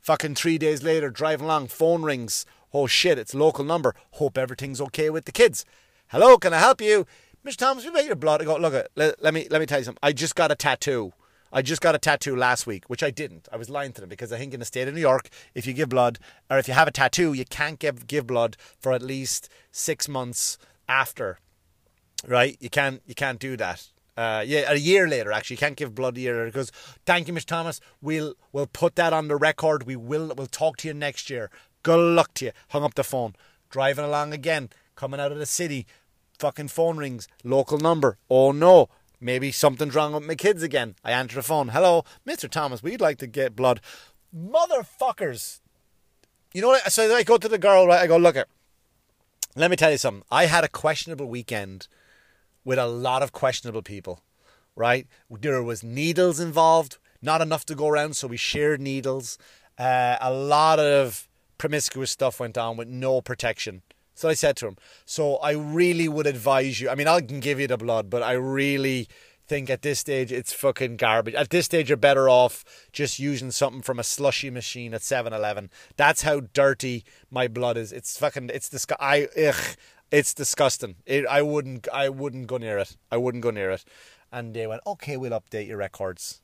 Fucking 0.00 0.34
three 0.34 0.58
days 0.58 0.82
later, 0.82 1.10
driving 1.10 1.44
along, 1.44 1.68
phone 1.68 2.02
rings. 2.02 2.44
Oh 2.72 2.86
shit, 2.86 3.18
it's 3.18 3.34
local 3.34 3.64
number. 3.64 3.94
Hope 4.12 4.36
everything's 4.38 4.80
okay 4.80 5.10
with 5.10 5.24
the 5.24 5.32
kids. 5.32 5.64
Hello, 6.08 6.36
can 6.38 6.52
I 6.52 6.58
help 6.58 6.80
you? 6.80 7.06
Mr. 7.44 7.56
Thomas, 7.58 7.84
we 7.84 7.90
made 7.90 8.06
your 8.06 8.16
blood. 8.16 8.42
I 8.42 8.44
go, 8.44 8.56
look, 8.56 8.88
let, 8.96 9.22
let 9.22 9.32
me 9.32 9.46
let 9.50 9.60
me 9.60 9.66
tell 9.66 9.78
you 9.78 9.84
something. 9.84 10.00
I 10.02 10.12
just 10.12 10.34
got 10.34 10.50
a 10.50 10.56
tattoo. 10.56 11.12
I 11.52 11.62
just 11.62 11.80
got 11.80 11.94
a 11.94 11.98
tattoo 11.98 12.36
last 12.36 12.66
week, 12.66 12.88
which 12.88 13.02
I 13.02 13.10
didn't. 13.10 13.48
I 13.52 13.56
was 13.56 13.70
lying 13.70 13.92
to 13.92 14.00
them 14.00 14.10
because 14.10 14.32
I 14.32 14.38
think 14.38 14.52
in 14.52 14.60
the 14.60 14.66
state 14.66 14.88
of 14.88 14.94
New 14.94 15.00
York, 15.00 15.28
if 15.54 15.66
you 15.66 15.72
give 15.72 15.88
blood 15.88 16.18
or 16.50 16.58
if 16.58 16.68
you 16.68 16.74
have 16.74 16.88
a 16.88 16.92
tattoo, 16.92 17.32
you 17.32 17.44
can't 17.44 17.78
give 17.78 18.06
give 18.06 18.26
blood 18.26 18.56
for 18.78 18.92
at 18.92 19.02
least 19.02 19.48
six 19.70 20.08
months 20.08 20.58
after. 20.88 21.38
Right? 22.26 22.56
You 22.60 22.70
can't 22.70 23.02
you 23.06 23.14
can't 23.14 23.38
do 23.38 23.56
that. 23.56 23.88
Uh, 24.16 24.42
yeah, 24.46 24.72
a 24.72 24.76
year 24.76 25.06
later, 25.06 25.30
actually, 25.30 25.54
you 25.54 25.58
can't 25.58 25.76
give 25.76 25.94
blood 25.94 26.16
a 26.16 26.20
year 26.20 26.32
later 26.34 26.46
because 26.46 26.72
thank 27.04 27.28
you, 27.28 27.34
Mr. 27.34 27.44
Thomas. 27.44 27.80
We'll 28.00 28.34
we'll 28.50 28.66
put 28.66 28.96
that 28.96 29.12
on 29.12 29.28
the 29.28 29.36
record. 29.36 29.84
We 29.84 29.94
will 29.96 30.32
we'll 30.36 30.46
talk 30.46 30.78
to 30.78 30.88
you 30.88 30.94
next 30.94 31.28
year. 31.28 31.50
Good 31.82 32.14
luck 32.14 32.32
to 32.34 32.46
you. 32.46 32.52
Hung 32.70 32.82
up 32.82 32.94
the 32.94 33.04
phone. 33.04 33.34
Driving 33.68 34.04
along 34.04 34.32
again, 34.32 34.70
coming 34.94 35.20
out 35.20 35.32
of 35.32 35.38
the 35.38 35.46
city. 35.46 35.86
Fucking 36.38 36.68
phone 36.68 36.96
rings. 36.96 37.28
Local 37.44 37.78
number. 37.78 38.18
Oh 38.30 38.52
no. 38.52 38.88
Maybe 39.20 39.50
something's 39.50 39.94
wrong 39.94 40.12
with 40.12 40.24
my 40.24 40.34
kids 40.34 40.62
again. 40.62 40.94
I 41.02 41.12
answer 41.12 41.36
the 41.36 41.42
phone. 41.42 41.68
Hello, 41.68 42.04
Mr. 42.26 42.50
Thomas, 42.50 42.82
we'd 42.82 43.00
like 43.00 43.18
to 43.18 43.26
get 43.26 43.56
blood. 43.56 43.80
Motherfuckers. 44.36 45.60
You 46.52 46.62
know 46.62 46.68
what? 46.68 46.82
I, 46.84 46.88
So 46.90 47.14
I 47.14 47.22
go 47.22 47.38
to 47.38 47.48
the 47.48 47.58
girl, 47.58 47.86
right? 47.86 48.00
I 48.00 48.06
go, 48.06 48.16
look 48.16 48.36
at. 48.36 48.48
Let 49.54 49.70
me 49.70 49.76
tell 49.76 49.90
you 49.90 49.98
something. 49.98 50.22
I 50.30 50.46
had 50.46 50.64
a 50.64 50.68
questionable 50.68 51.26
weekend 51.26 51.88
with 52.62 52.78
a 52.78 52.86
lot 52.86 53.22
of 53.22 53.32
questionable 53.32 53.80
people, 53.80 54.20
right? 54.74 55.06
There 55.30 55.62
was 55.62 55.82
needles 55.82 56.38
involved, 56.38 56.98
not 57.22 57.40
enough 57.40 57.64
to 57.66 57.74
go 57.74 57.88
around, 57.88 58.16
so 58.16 58.26
we 58.28 58.36
shared 58.36 58.80
needles. 58.82 59.38
Uh, 59.78 60.16
a 60.20 60.30
lot 60.32 60.78
of 60.78 61.26
promiscuous 61.56 62.10
stuff 62.10 62.38
went 62.38 62.58
on 62.58 62.76
with 62.76 62.88
no 62.88 63.22
protection. 63.22 63.80
So 64.16 64.30
I 64.30 64.34
said 64.34 64.56
to 64.56 64.66
him, 64.66 64.76
so 65.04 65.36
I 65.36 65.52
really 65.52 66.08
would 66.08 66.26
advise 66.26 66.80
you. 66.80 66.88
I 66.88 66.94
mean, 66.94 67.06
I 67.06 67.20
can 67.20 67.38
give 67.38 67.60
you 67.60 67.66
the 67.66 67.76
blood, 67.76 68.08
but 68.08 68.22
I 68.22 68.32
really 68.32 69.08
think 69.46 69.68
at 69.68 69.82
this 69.82 70.00
stage 70.00 70.32
it's 70.32 70.54
fucking 70.54 70.96
garbage. 70.96 71.34
At 71.34 71.50
this 71.50 71.66
stage, 71.66 71.90
you're 71.90 71.98
better 71.98 72.26
off 72.26 72.64
just 72.92 73.18
using 73.18 73.50
something 73.50 73.82
from 73.82 73.98
a 73.98 74.02
slushy 74.02 74.48
machine 74.48 74.94
at 74.94 75.02
7 75.02 75.34
Eleven. 75.34 75.68
That's 75.98 76.22
how 76.22 76.40
dirty 76.54 77.04
my 77.30 77.46
blood 77.46 77.76
is. 77.76 77.92
It's 77.92 78.18
fucking, 78.18 78.50
it's 78.54 78.70
disgusting. 78.70 79.06
I, 79.06 79.28
ugh, 79.38 79.76
it's 80.10 80.32
disgusting. 80.32 80.96
It, 81.04 81.26
I 81.26 81.42
wouldn't, 81.42 81.86
I 81.92 82.08
wouldn't 82.08 82.46
go 82.46 82.56
near 82.56 82.78
it. 82.78 82.96
I 83.12 83.18
wouldn't 83.18 83.42
go 83.42 83.50
near 83.50 83.70
it. 83.70 83.84
And 84.32 84.54
they 84.54 84.66
went, 84.66 84.80
okay, 84.86 85.18
we'll 85.18 85.38
update 85.38 85.68
your 85.68 85.76
records. 85.76 86.40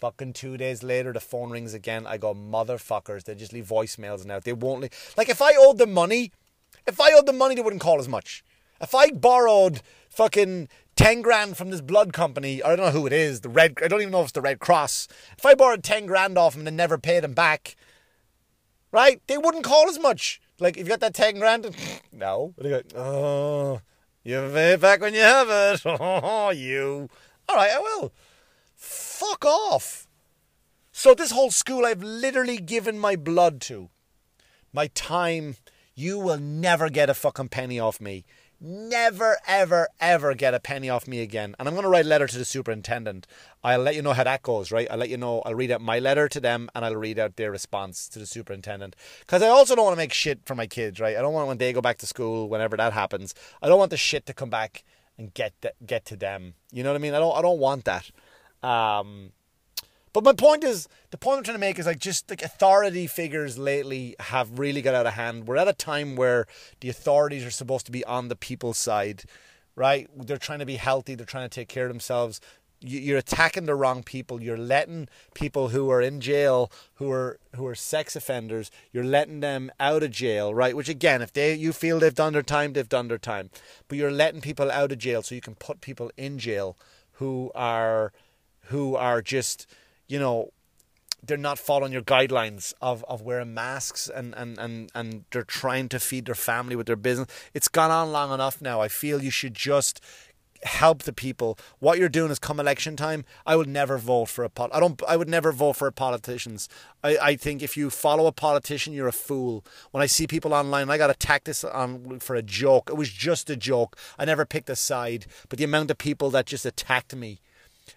Fucking 0.00 0.34
two 0.34 0.58
days 0.58 0.82
later, 0.82 1.14
the 1.14 1.20
phone 1.20 1.50
rings 1.50 1.72
again. 1.72 2.06
I 2.06 2.18
go, 2.18 2.34
motherfuckers. 2.34 3.24
They 3.24 3.34
just 3.34 3.54
leave 3.54 3.66
voicemails 3.66 4.26
now. 4.26 4.38
They 4.38 4.52
won't 4.52 4.82
leave. 4.82 5.14
Like, 5.16 5.30
if 5.30 5.40
I 5.42 5.52
owed 5.58 5.78
them 5.78 5.92
money, 5.92 6.32
if 6.86 7.00
I 7.00 7.12
owed 7.12 7.26
them 7.26 7.38
money, 7.38 7.54
they 7.54 7.62
wouldn't 7.62 7.82
call 7.82 7.98
as 7.98 8.08
much. 8.08 8.44
If 8.80 8.94
I 8.94 9.10
borrowed 9.10 9.82
fucking 10.08 10.68
10 10.96 11.22
grand 11.22 11.56
from 11.56 11.70
this 11.70 11.80
blood 11.80 12.12
company, 12.12 12.62
I 12.62 12.76
don't 12.76 12.86
know 12.86 12.90
who 12.90 13.06
it 13.06 13.12
is, 13.12 13.40
the 13.40 13.48
Red, 13.48 13.74
I 13.82 13.88
don't 13.88 14.00
even 14.00 14.12
know 14.12 14.20
if 14.20 14.26
it's 14.26 14.32
the 14.32 14.40
Red 14.40 14.58
Cross. 14.58 15.08
If 15.38 15.46
I 15.46 15.54
borrowed 15.54 15.82
10 15.82 16.06
grand 16.06 16.36
off 16.36 16.54
them 16.54 16.66
and 16.66 16.76
never 16.76 16.98
paid 16.98 17.22
them 17.22 17.32
back, 17.32 17.76
right, 18.92 19.20
they 19.26 19.38
wouldn't 19.38 19.64
call 19.64 19.88
as 19.88 19.98
much. 19.98 20.40
Like, 20.58 20.76
if 20.76 20.84
you 20.84 20.90
got 20.90 21.00
that 21.00 21.14
10 21.14 21.38
grand, 21.38 21.74
no. 22.12 22.54
They 22.58 22.68
go, 22.68 22.82
oh, 22.94 23.80
you 24.22 24.50
pay 24.52 24.72
it 24.72 24.80
back 24.80 25.00
when 25.00 25.14
you 25.14 25.20
have 25.20 25.48
it. 25.48 25.82
Oh, 26.00 26.50
you. 26.50 27.08
All 27.48 27.56
right, 27.56 27.70
I 27.72 27.78
will. 27.78 28.12
Fuck 28.76 29.44
off. 29.44 30.06
So, 30.92 31.14
this 31.14 31.30
whole 31.30 31.50
school 31.50 31.86
I've 31.86 32.02
literally 32.02 32.58
given 32.58 32.98
my 32.98 33.16
blood 33.16 33.60
to, 33.62 33.88
my 34.72 34.88
time, 34.88 35.56
you 36.00 36.18
will 36.18 36.38
never 36.38 36.88
get 36.88 37.10
a 37.10 37.14
fucking 37.14 37.50
penny 37.50 37.78
off 37.78 38.00
me. 38.00 38.24
Never, 38.58 39.36
ever, 39.46 39.88
ever 40.00 40.34
get 40.34 40.54
a 40.54 40.60
penny 40.60 40.88
off 40.88 41.06
me 41.06 41.20
again. 41.20 41.54
And 41.58 41.68
I'm 41.68 41.74
going 41.74 41.84
to 41.84 41.90
write 41.90 42.06
a 42.06 42.08
letter 42.08 42.26
to 42.26 42.38
the 42.38 42.44
superintendent. 42.44 43.26
I'll 43.62 43.80
let 43.80 43.94
you 43.94 44.02
know 44.02 44.14
how 44.14 44.24
that 44.24 44.42
goes, 44.42 44.72
right? 44.72 44.86
I'll 44.90 44.98
let 44.98 45.10
you 45.10 45.18
know. 45.18 45.40
I'll 45.46 45.54
read 45.54 45.70
out 45.70 45.82
my 45.82 45.98
letter 45.98 46.26
to 46.28 46.40
them 46.40 46.70
and 46.74 46.84
I'll 46.84 46.96
read 46.96 47.18
out 47.18 47.36
their 47.36 47.50
response 47.50 48.08
to 48.08 48.18
the 48.18 48.26
superintendent. 48.26 48.96
Because 49.20 49.42
I 49.42 49.48
also 49.48 49.74
don't 49.74 49.84
want 49.84 49.94
to 49.94 50.02
make 50.04 50.12
shit 50.12 50.40
for 50.46 50.54
my 50.54 50.66
kids, 50.66 51.00
right? 51.00 51.16
I 51.16 51.20
don't 51.20 51.34
want 51.34 51.48
when 51.48 51.58
they 51.58 51.72
go 51.72 51.82
back 51.82 51.98
to 51.98 52.06
school, 52.06 52.48
whenever 52.48 52.78
that 52.78 52.94
happens, 52.94 53.34
I 53.60 53.68
don't 53.68 53.78
want 53.78 53.90
the 53.90 53.96
shit 53.98 54.24
to 54.26 54.34
come 54.34 54.50
back 54.50 54.84
and 55.18 55.34
get 55.34 55.52
get 55.84 56.06
to 56.06 56.16
them. 56.16 56.54
You 56.72 56.82
know 56.82 56.90
what 56.90 56.96
I 56.96 57.02
mean? 57.02 57.14
I 57.14 57.18
don't 57.18 57.36
I 57.36 57.42
don't 57.42 57.58
want 57.58 57.84
that. 57.84 58.10
Um, 58.66 59.32
But 60.12 60.24
my 60.24 60.32
point 60.32 60.64
is, 60.64 60.88
the 61.10 61.16
point 61.16 61.38
I'm 61.38 61.44
trying 61.44 61.54
to 61.54 61.60
make 61.60 61.78
is 61.78 61.86
like 61.86 62.00
just 62.00 62.30
like 62.30 62.42
authority 62.42 63.06
figures 63.06 63.58
lately 63.58 64.16
have 64.18 64.58
really 64.58 64.82
got 64.82 64.94
out 64.94 65.06
of 65.06 65.14
hand. 65.14 65.46
We're 65.46 65.56
at 65.56 65.68
a 65.68 65.72
time 65.72 66.16
where 66.16 66.46
the 66.80 66.88
authorities 66.88 67.44
are 67.44 67.50
supposed 67.50 67.86
to 67.86 67.92
be 67.92 68.04
on 68.04 68.28
the 68.28 68.36
people's 68.36 68.78
side, 68.78 69.24
right? 69.76 70.08
They're 70.16 70.36
trying 70.36 70.58
to 70.58 70.66
be 70.66 70.76
healthy. 70.76 71.14
They're 71.14 71.26
trying 71.26 71.48
to 71.48 71.54
take 71.54 71.68
care 71.68 71.86
of 71.86 71.92
themselves. 71.92 72.40
You're 72.82 73.18
attacking 73.18 73.66
the 73.66 73.74
wrong 73.74 74.02
people. 74.02 74.42
You're 74.42 74.56
letting 74.56 75.08
people 75.34 75.68
who 75.68 75.90
are 75.90 76.00
in 76.00 76.20
jail, 76.20 76.72
who 76.94 77.12
are 77.12 77.38
who 77.54 77.66
are 77.66 77.74
sex 77.74 78.16
offenders, 78.16 78.70
you're 78.90 79.04
letting 79.04 79.40
them 79.40 79.70
out 79.78 80.02
of 80.02 80.10
jail, 80.10 80.54
right? 80.54 80.74
Which 80.74 80.88
again, 80.88 81.20
if 81.20 81.32
they 81.32 81.54
you 81.54 81.72
feel 81.72 82.00
they've 82.00 82.14
done 82.14 82.32
their 82.32 82.42
time, 82.42 82.72
they've 82.72 82.88
done 82.88 83.08
their 83.08 83.18
time. 83.18 83.50
But 83.86 83.98
you're 83.98 84.10
letting 84.10 84.40
people 84.40 84.70
out 84.70 84.92
of 84.92 84.98
jail 84.98 85.22
so 85.22 85.34
you 85.34 85.42
can 85.42 85.56
put 85.56 85.82
people 85.82 86.10
in 86.16 86.38
jail 86.38 86.76
who 87.12 87.52
are 87.54 88.12
who 88.70 88.96
are 88.96 89.20
just 89.20 89.66
you 90.10 90.18
know, 90.18 90.52
they're 91.22 91.36
not 91.36 91.58
following 91.58 91.92
your 91.92 92.02
guidelines 92.02 92.72
of, 92.80 93.04
of 93.06 93.22
wearing 93.22 93.54
masks 93.54 94.08
and, 94.08 94.34
and, 94.34 94.58
and, 94.58 94.90
and 94.94 95.24
they're 95.30 95.42
trying 95.42 95.88
to 95.90 96.00
feed 96.00 96.26
their 96.26 96.34
family 96.34 96.74
with 96.74 96.86
their 96.86 96.96
business. 96.96 97.28
It's 97.54 97.68
gone 97.68 97.90
on 97.90 98.10
long 98.10 98.32
enough 98.32 98.60
now. 98.60 98.80
I 98.80 98.88
feel 98.88 99.22
you 99.22 99.30
should 99.30 99.54
just 99.54 100.00
help 100.62 101.02
the 101.02 101.12
people. 101.12 101.58
What 101.78 101.98
you're 101.98 102.08
doing 102.08 102.30
is 102.30 102.38
come 102.38 102.58
election 102.58 102.96
time, 102.96 103.24
I 103.46 103.54
would 103.54 103.68
never 103.68 103.98
vote 103.98 104.26
for 104.26 104.44
a 104.44 104.50
pot. 104.50 104.70
I 104.72 104.80
don't. 104.80 105.00
I 105.08 105.16
would 105.16 105.28
never 105.28 105.52
vote 105.52 105.76
for 105.76 105.90
politicians. 105.90 106.68
I, 107.02 107.16
I 107.16 107.36
think 107.36 107.62
if 107.62 107.76
you 107.76 107.88
follow 107.88 108.26
a 108.26 108.32
politician, 108.32 108.92
you're 108.92 109.08
a 109.08 109.12
fool. 109.12 109.64
When 109.90 110.02
I 110.02 110.06
see 110.06 110.26
people 110.26 110.52
online, 110.52 110.90
I 110.90 110.98
got 110.98 111.08
attacked 111.08 111.46
this 111.46 111.64
on 111.64 112.18
for 112.20 112.34
a 112.34 112.42
joke. 112.42 112.90
It 112.90 112.96
was 112.96 113.10
just 113.10 113.48
a 113.48 113.56
joke. 113.56 113.96
I 114.18 114.24
never 114.24 114.44
picked 114.44 114.68
a 114.68 114.76
side, 114.76 115.26
but 115.48 115.58
the 115.58 115.64
amount 115.64 115.90
of 115.90 115.98
people 115.98 116.30
that 116.30 116.46
just 116.46 116.66
attacked 116.66 117.14
me 117.14 117.40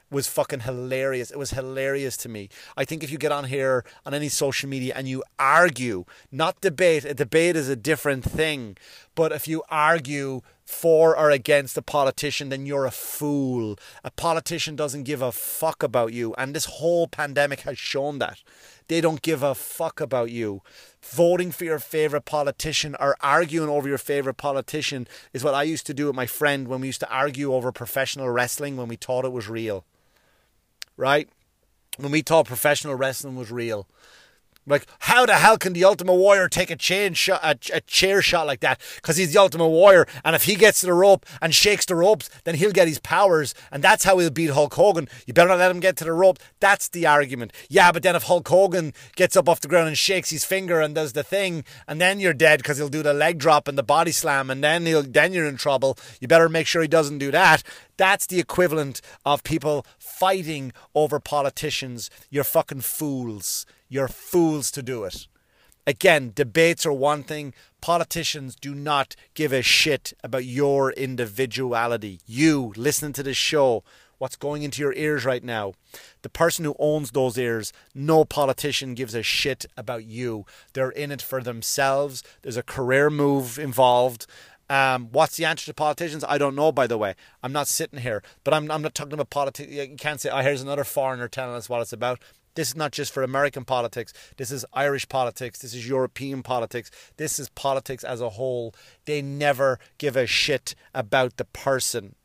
was 0.09 0.27
fucking 0.27 0.61
hilarious. 0.61 1.31
It 1.31 1.39
was 1.39 1.51
hilarious 1.51 2.17
to 2.17 2.29
me. 2.29 2.49
I 2.77 2.85
think 2.85 3.03
if 3.03 3.11
you 3.11 3.17
get 3.17 3.31
on 3.31 3.45
here 3.45 3.83
on 4.05 4.13
any 4.13 4.29
social 4.29 4.69
media 4.69 4.93
and 4.95 5.07
you 5.07 5.23
argue, 5.39 6.05
not 6.31 6.61
debate, 6.61 7.05
a 7.05 7.13
debate 7.13 7.55
is 7.55 7.69
a 7.69 7.75
different 7.75 8.23
thing, 8.23 8.77
but 9.15 9.31
if 9.31 9.47
you 9.47 9.63
argue 9.69 10.41
for 10.65 11.17
or 11.17 11.29
against 11.29 11.77
a 11.77 11.81
politician, 11.81 12.49
then 12.49 12.65
you're 12.65 12.85
a 12.85 12.91
fool. 12.91 13.77
A 14.03 14.11
politician 14.11 14.75
doesn't 14.75 15.03
give 15.03 15.21
a 15.21 15.31
fuck 15.31 15.83
about 15.83 16.13
you, 16.13 16.33
and 16.37 16.55
this 16.55 16.65
whole 16.65 17.07
pandemic 17.07 17.61
has 17.61 17.77
shown 17.77 18.19
that. 18.19 18.39
They 18.93 19.01
don't 19.01 19.23
give 19.23 19.41
a 19.41 19.55
fuck 19.55 19.99
about 19.99 20.29
you. 20.29 20.61
Voting 21.01 21.51
for 21.51 21.63
your 21.63 21.79
favourite 21.79 22.25
politician 22.25 22.95
or 22.99 23.17
arguing 23.21 23.67
over 23.67 23.89
your 23.89 23.97
favourite 23.97 24.37
politician 24.37 25.07
is 25.33 25.43
what 25.43 25.55
I 25.55 25.63
used 25.63 25.87
to 25.87 25.95
do 25.95 26.05
with 26.05 26.15
my 26.15 26.27
friend 26.27 26.67
when 26.67 26.81
we 26.81 26.89
used 26.89 26.99
to 26.99 27.09
argue 27.09 27.55
over 27.55 27.71
professional 27.71 28.29
wrestling 28.29 28.77
when 28.77 28.87
we 28.87 28.95
thought 28.95 29.25
it 29.25 29.31
was 29.31 29.49
real 29.49 29.83
right? 30.95 31.27
When 31.97 32.11
we 32.11 32.21
thought 32.21 32.45
professional 32.45 32.93
wrestling 32.93 33.35
was 33.35 33.51
real. 33.51 33.87
Like, 34.65 34.85
how 34.99 35.25
the 35.25 35.35
hell 35.35 35.57
can 35.57 35.73
the 35.73 35.83
Ultimate 35.83 36.13
Warrior 36.13 36.47
take 36.47 36.71
a 36.71 36.75
chain 36.75 37.13
shot, 37.13 37.41
a, 37.43 37.57
a 37.75 37.81
chair 37.81 38.21
shot 38.21 38.47
like 38.47 38.61
that? 38.61 38.79
Because 38.95 39.17
he's 39.17 39.33
the 39.33 39.39
Ultimate 39.39 39.67
Warrior, 39.67 40.07
and 40.23 40.35
if 40.35 40.43
he 40.43 40.55
gets 40.55 40.79
to 40.81 40.85
the 40.85 40.93
rope 40.93 41.25
and 41.41 41.53
shakes 41.53 41.85
the 41.85 41.95
ropes, 41.95 42.29
then 42.45 42.55
he'll 42.55 42.71
get 42.71 42.87
his 42.87 42.99
powers, 42.99 43.53
and 43.71 43.83
that's 43.83 44.03
how 44.03 44.17
he'll 44.17 44.29
beat 44.29 44.51
Hulk 44.51 44.73
Hogan. 44.73 45.09
You 45.25 45.33
better 45.33 45.49
not 45.49 45.59
let 45.59 45.71
him 45.71 45.79
get 45.79 45.97
to 45.97 46.03
the 46.03 46.13
rope. 46.13 46.39
That's 46.59 46.87
the 46.87 47.05
argument. 47.05 47.51
Yeah, 47.69 47.91
but 47.91 48.03
then 48.03 48.15
if 48.15 48.23
Hulk 48.23 48.47
Hogan 48.47 48.93
gets 49.15 49.35
up 49.35 49.49
off 49.49 49.59
the 49.59 49.67
ground 49.67 49.87
and 49.89 49.97
shakes 49.97 50.29
his 50.29 50.45
finger 50.45 50.79
and 50.79 50.95
does 50.95 51.13
the 51.13 51.23
thing, 51.23 51.65
and 51.87 51.99
then 51.99 52.19
you're 52.19 52.33
dead 52.33 52.59
because 52.59 52.77
he'll 52.77 52.89
do 52.89 53.03
the 53.03 53.13
leg 53.13 53.39
drop 53.39 53.67
and 53.67 53.77
the 53.77 53.83
body 53.83 54.11
slam, 54.11 54.49
and 54.49 54.63
then 54.63 54.85
he'll 54.85 55.03
then 55.03 55.33
you're 55.33 55.45
in 55.45 55.57
trouble. 55.57 55.97
You 56.19 56.27
better 56.27 56.49
make 56.49 56.67
sure 56.67 56.81
he 56.81 56.87
doesn't 56.87 57.17
do 57.17 57.31
that. 57.31 57.63
That's 57.97 58.25
the 58.25 58.39
equivalent 58.39 59.01
of 59.25 59.43
people 59.43 59.85
fighting 60.23 60.71
over 60.95 61.19
politicians. 61.19 62.09
You're 62.29 62.45
fucking 62.45 62.79
fools. 62.79 63.65
You're 63.89 64.07
fools 64.07 64.71
to 64.71 64.81
do 64.81 65.03
it. 65.03 65.27
Again, 65.85 66.31
debates 66.33 66.85
are 66.85 66.93
one 66.93 67.23
thing. 67.23 67.53
Politicians 67.81 68.55
do 68.55 68.73
not 68.73 69.17
give 69.33 69.51
a 69.51 69.61
shit 69.61 70.13
about 70.23 70.45
your 70.45 70.93
individuality. 70.93 72.21
You, 72.25 72.71
listening 72.77 73.11
to 73.13 73.23
this 73.23 73.35
show, 73.35 73.83
what's 74.17 74.37
going 74.37 74.63
into 74.63 74.81
your 74.81 74.93
ears 74.93 75.25
right 75.25 75.43
now. 75.43 75.73
The 76.21 76.29
person 76.29 76.63
who 76.63 76.77
owns 76.79 77.11
those 77.11 77.37
ears, 77.37 77.73
no 77.93 78.23
politician 78.23 78.93
gives 78.93 79.13
a 79.13 79.23
shit 79.23 79.65
about 79.75 80.05
you. 80.05 80.45
They're 80.71 80.91
in 80.91 81.11
it 81.11 81.21
for 81.21 81.43
themselves. 81.43 82.23
There's 82.43 82.55
a 82.55 82.63
career 82.63 83.09
move 83.09 83.59
involved. 83.59 84.25
Um, 84.69 85.09
what's 85.11 85.37
the 85.37 85.45
answer 85.45 85.65
to 85.65 85.73
politicians? 85.73 86.23
I 86.27 86.37
don't 86.37 86.55
know, 86.55 86.71
by 86.71 86.87
the 86.87 86.97
way. 86.97 87.15
I'm 87.41 87.51
not 87.51 87.67
sitting 87.67 87.99
here, 87.99 88.23
but 88.43 88.53
I'm, 88.53 88.71
I'm 88.71 88.81
not 88.81 88.95
talking 88.95 89.13
about 89.13 89.29
politics. 89.29 89.71
You 89.71 89.95
can't 89.97 90.21
say, 90.21 90.29
oh, 90.29 90.39
here's 90.41 90.61
another 90.61 90.83
foreigner 90.83 91.27
telling 91.27 91.55
us 91.55 91.69
what 91.69 91.81
it's 91.81 91.93
about. 91.93 92.19
This 92.55 92.69
is 92.69 92.75
not 92.75 92.91
just 92.91 93.11
for 93.11 93.23
American 93.23 93.65
politics. 93.65 94.13
This 94.37 94.51
is 94.51 94.65
Irish 94.73 95.09
politics. 95.09 95.59
This 95.59 95.73
is 95.73 95.87
European 95.87 96.43
politics. 96.43 96.91
This 97.17 97.39
is 97.39 97.49
politics 97.49 98.03
as 98.03 98.21
a 98.21 98.31
whole. 98.31 98.75
They 99.05 99.21
never 99.21 99.79
give 99.97 100.15
a 100.15 100.27
shit 100.27 100.75
about 100.93 101.37
the 101.37 101.45
person. 101.45 102.15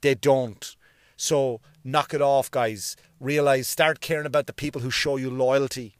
They 0.00 0.14
don't. 0.14 0.76
So 1.16 1.60
knock 1.82 2.14
it 2.14 2.22
off, 2.22 2.50
guys. 2.50 2.96
Realize, 3.18 3.66
start 3.66 4.00
caring 4.00 4.26
about 4.26 4.46
the 4.46 4.52
people 4.52 4.80
who 4.82 4.90
show 4.90 5.16
you 5.16 5.30
loyalty. 5.30 5.97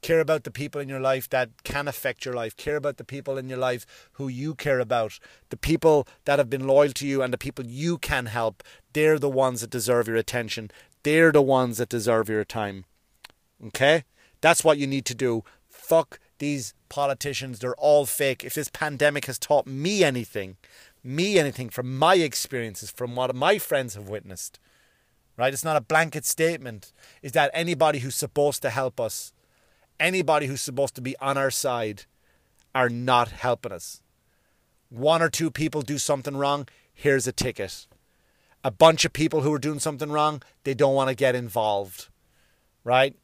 Care 0.00 0.20
about 0.20 0.44
the 0.44 0.50
people 0.50 0.80
in 0.80 0.88
your 0.88 1.00
life 1.00 1.28
that 1.30 1.50
can 1.64 1.88
affect 1.88 2.24
your 2.24 2.34
life. 2.34 2.56
Care 2.56 2.76
about 2.76 2.96
the 2.96 3.04
people 3.04 3.36
in 3.36 3.48
your 3.48 3.58
life 3.58 4.08
who 4.12 4.28
you 4.28 4.54
care 4.54 4.78
about. 4.78 5.18
The 5.50 5.56
people 5.56 6.06
that 6.24 6.38
have 6.38 6.48
been 6.48 6.66
loyal 6.66 6.92
to 6.92 7.06
you 7.06 7.22
and 7.22 7.32
the 7.32 7.38
people 7.38 7.66
you 7.66 7.98
can 7.98 8.26
help. 8.26 8.62
They're 8.92 9.18
the 9.18 9.28
ones 9.28 9.60
that 9.60 9.70
deserve 9.70 10.08
your 10.08 10.16
attention. 10.16 10.70
They're 11.02 11.32
the 11.32 11.42
ones 11.42 11.78
that 11.78 11.88
deserve 11.88 12.28
your 12.28 12.44
time. 12.44 12.84
Okay? 13.66 14.04
That's 14.40 14.64
what 14.64 14.78
you 14.78 14.86
need 14.86 15.04
to 15.06 15.14
do. 15.14 15.42
Fuck 15.68 16.20
these 16.38 16.74
politicians. 16.88 17.58
They're 17.58 17.74
all 17.74 18.06
fake. 18.06 18.44
If 18.44 18.54
this 18.54 18.70
pandemic 18.70 19.26
has 19.26 19.38
taught 19.38 19.66
me 19.66 20.04
anything, 20.04 20.56
me 21.02 21.38
anything 21.38 21.70
from 21.70 21.98
my 21.98 22.16
experiences, 22.16 22.90
from 22.90 23.16
what 23.16 23.34
my 23.34 23.58
friends 23.58 23.94
have 23.94 24.08
witnessed, 24.08 24.58
right? 25.36 25.52
It's 25.52 25.64
not 25.64 25.76
a 25.76 25.80
blanket 25.80 26.24
statement. 26.24 26.92
Is 27.22 27.32
that 27.32 27.50
anybody 27.54 28.00
who's 28.00 28.14
supposed 28.14 28.62
to 28.62 28.70
help 28.70 29.00
us, 29.00 29.32
anybody 30.00 30.46
who's 30.46 30.60
supposed 30.60 30.94
to 30.96 31.00
be 31.00 31.16
on 31.18 31.36
our 31.36 31.50
side, 31.50 32.04
are 32.74 32.88
not 32.88 33.28
helping 33.28 33.72
us. 33.72 34.02
One 34.90 35.22
or 35.22 35.28
two 35.28 35.50
people 35.50 35.82
do 35.82 35.98
something 35.98 36.36
wrong, 36.36 36.68
here's 36.92 37.26
a 37.26 37.32
ticket. 37.32 37.86
A 38.64 38.70
bunch 38.70 39.04
of 39.04 39.12
people 39.12 39.42
who 39.42 39.52
are 39.52 39.58
doing 39.58 39.80
something 39.80 40.10
wrong, 40.10 40.42
they 40.64 40.74
don't 40.74 40.94
want 40.94 41.08
to 41.08 41.14
get 41.14 41.34
involved, 41.34 42.08
right? 42.84 43.16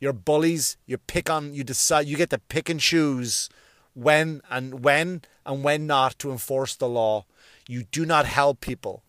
You're 0.00 0.14
bullies. 0.14 0.78
You 0.86 0.96
pick 0.96 1.28
on. 1.28 1.52
You 1.52 1.62
decide. 1.62 2.06
You 2.06 2.16
get 2.16 2.30
to 2.30 2.38
pick 2.38 2.68
and 2.68 2.80
choose 2.80 3.50
when 3.92 4.40
and 4.50 4.82
when 4.82 5.22
and 5.44 5.62
when 5.62 5.86
not 5.86 6.18
to 6.20 6.32
enforce 6.32 6.74
the 6.74 6.88
law. 6.88 7.26
You 7.68 7.84
do 7.84 8.06
not 8.06 8.24
help 8.24 8.60
people. 8.60 9.04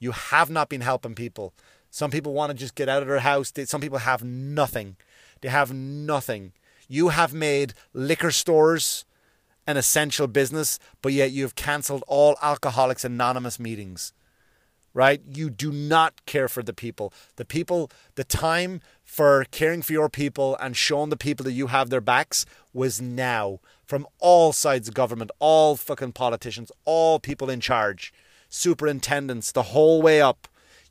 You 0.00 0.12
have 0.12 0.48
not 0.48 0.68
been 0.68 0.80
helping 0.80 1.14
people. 1.14 1.52
Some 1.90 2.10
people 2.10 2.32
want 2.32 2.50
to 2.50 2.56
just 2.56 2.74
get 2.74 2.88
out 2.88 3.02
of 3.02 3.08
their 3.08 3.20
house. 3.20 3.52
Some 3.66 3.80
people 3.80 3.98
have 3.98 4.24
nothing. 4.24 4.96
They 5.40 5.48
have 5.48 5.72
nothing. 5.72 6.52
You 6.88 7.08
have 7.08 7.32
made 7.32 7.74
liquor 7.92 8.30
stores 8.30 9.04
an 9.66 9.76
essential 9.76 10.26
business, 10.26 10.78
but 11.02 11.12
yet 11.12 11.30
you 11.30 11.42
have 11.42 11.54
cancelled 11.54 12.02
all 12.08 12.36
Alcoholics 12.42 13.04
Anonymous 13.04 13.58
meetings 13.60 14.12
right? 14.98 15.20
You 15.32 15.48
do 15.48 15.70
not 15.70 16.26
care 16.26 16.48
for 16.48 16.60
the 16.60 16.72
people. 16.72 17.12
The 17.36 17.44
people, 17.44 17.88
the 18.16 18.24
time 18.24 18.80
for 19.04 19.44
caring 19.52 19.80
for 19.80 19.92
your 19.92 20.08
people 20.08 20.56
and 20.60 20.76
showing 20.76 21.10
the 21.10 21.16
people 21.16 21.44
that 21.44 21.52
you 21.52 21.68
have 21.68 21.88
their 21.88 22.00
backs 22.00 22.44
was 22.72 23.00
now 23.00 23.60
from 23.84 24.08
all 24.18 24.52
sides 24.52 24.88
of 24.88 24.94
government, 24.94 25.30
all 25.38 25.76
fucking 25.76 26.12
politicians, 26.12 26.72
all 26.84 27.20
people 27.20 27.48
in 27.48 27.60
charge, 27.60 28.12
superintendents, 28.48 29.52
the 29.52 29.70
whole 29.74 30.02
way 30.02 30.20
up. 30.20 30.48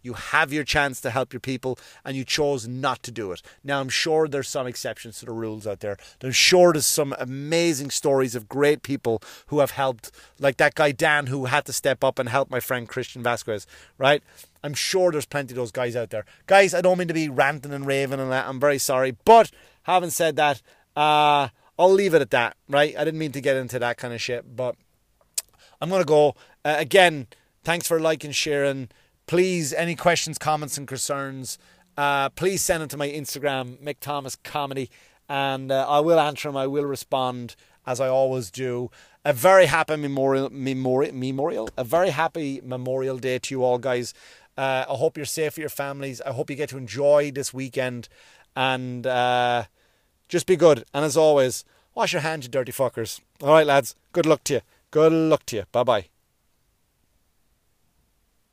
You 0.08 0.13
have 0.13 0.54
your 0.54 0.63
chance 0.63 1.02
to 1.02 1.10
help 1.10 1.34
your 1.34 1.41
people 1.41 1.78
and 2.06 2.15
you 2.15 2.24
chose 2.24 2.65
not 2.65 3.04
to 3.04 3.12
do 3.12 3.34
it. 3.34 3.41
Now, 3.62 3.82
I'm 3.82 3.89
sure 3.89 4.26
there's 4.26 4.48
some 4.48 4.65
exceptions 4.65 5.20
to 5.20 5.26
the 5.26 5.34
rules 5.34 5.67
out 5.67 5.82
there. 5.82 5.98
I'm 6.24 6.32
sure 6.32 6.72
there's 6.72 6.86
some 6.86 7.13
amazing 7.20 7.89
stories 7.89 8.34
of 8.34 8.48
great 8.48 8.84
people 8.84 9.22
who 9.48 9.60
have 9.60 9.72
helped, 9.72 10.12
like 10.39 10.56
that 10.58 10.76
guy 10.76 10.93
Dan 10.93 11.28
who 11.28 11.46
had 11.46 11.65
to 11.65 11.74
step 11.74 12.06
up 12.06 12.20
and 12.20 12.30
help 12.30 12.50
my 12.50 12.62
friend 12.62 12.88
Christian 12.88 13.22
Vasquez, 13.22 13.67
right? 13.98 14.24
I'm 14.63 14.74
sure 14.74 15.12
there's 15.12 15.26
plenty 15.26 15.52
of 15.52 15.58
those 15.58 15.74
guys 15.74 15.98
out 15.98 16.10
there. 16.10 16.24
Guys, 16.46 16.74
I 16.74 16.80
don't 16.80 16.98
mean 16.98 17.10
to 17.10 17.13
be 17.13 17.28
ranting 17.28 17.74
and 17.74 17.86
raving 17.86 18.22
and 18.22 18.32
that. 18.32 18.48
I'm 18.48 18.62
very 18.62 18.78
sorry. 18.78 19.17
But 19.26 19.52
having 19.84 20.10
said 20.10 20.38
that, 20.38 20.62
uh, 20.96 21.50
I'll 21.78 21.91
leave 21.91 22.13
it 22.13 22.22
at 22.22 22.32
that, 22.32 22.56
right? 22.70 22.96
I 22.98 23.04
didn't 23.04 23.20
mean 23.20 23.34
to 23.34 23.41
get 23.41 23.58
into 23.58 23.78
that 23.80 23.98
kind 23.98 24.13
of 24.13 24.22
shit, 24.22 24.56
but 24.56 24.76
I'm 25.82 25.89
going 25.89 26.02
to 26.02 26.08
go. 26.08 26.36
Uh, 26.63 26.76
again, 26.78 27.28
thanks 27.65 27.89
for 27.89 28.00
liking, 28.00 28.32
sharing 28.32 28.88
please, 29.28 29.74
any 29.74 29.96
questions, 29.96 30.38
comments, 30.38 30.78
and 30.78 30.88
concerns, 30.88 31.60
uh, 31.98 32.30
please 32.30 32.62
send 32.62 32.82
them 32.82 32.90
to 32.90 32.98
my 32.98 33.10
Instagram, 33.10 33.78
Mick 33.78 33.98
Thomas 34.00 34.36
Comedy, 34.36 34.90
and 35.30 35.72
uh, 35.72 35.86
I 35.88 36.00
will 36.00 36.20
answer 36.20 36.48
them. 36.50 36.58
I 36.58 36.68
will 36.68 36.86
respond 36.86 37.56
as 37.86 38.00
I 38.00 38.08
always 38.08 38.50
do. 38.52 38.90
A 39.26 39.34
very 39.34 39.66
happy 39.66 39.96
memorial, 39.96 40.50
memorial, 40.52 41.13
memorial, 41.13 41.70
a 41.78 41.84
very 41.84 42.12
happy 42.12 42.62
Memorial 42.63 43.18
Day 43.18 43.40
to 43.40 43.54
you 43.54 43.63
all, 43.63 43.78
guys. 43.78 44.13
Uh, 44.58 44.86
I 44.90 44.96
hope 44.96 45.18
you're 45.18 45.26
safe 45.26 45.54
for 45.54 45.60
your 45.60 45.70
families. 45.70 46.22
I 46.22 46.32
hope 46.32 46.50
you 46.50 46.56
get 46.56 46.70
to 46.70 46.78
enjoy 46.78 47.32
this 47.32 47.54
weekend. 47.54 48.10
And 48.56 49.06
uh, 49.06 49.66
just 50.30 50.48
be 50.48 50.56
good. 50.56 50.86
And 50.94 51.06
as 51.06 51.18
always, 51.18 51.63
wash 51.94 52.13
your 52.13 52.22
hands, 52.22 52.46
you 52.46 52.50
dirty 52.50 52.72
fuckers. 52.72 53.20
All 53.42 53.50
right, 53.50 53.68
lads. 53.68 53.96
Good 54.13 54.26
luck 54.26 54.44
to 54.46 54.54
you. 54.56 54.62
Good 54.92 55.12
luck 55.12 55.46
to 55.48 55.58
you. 55.58 55.63
Bye 55.72 55.84
bye. 55.84 56.16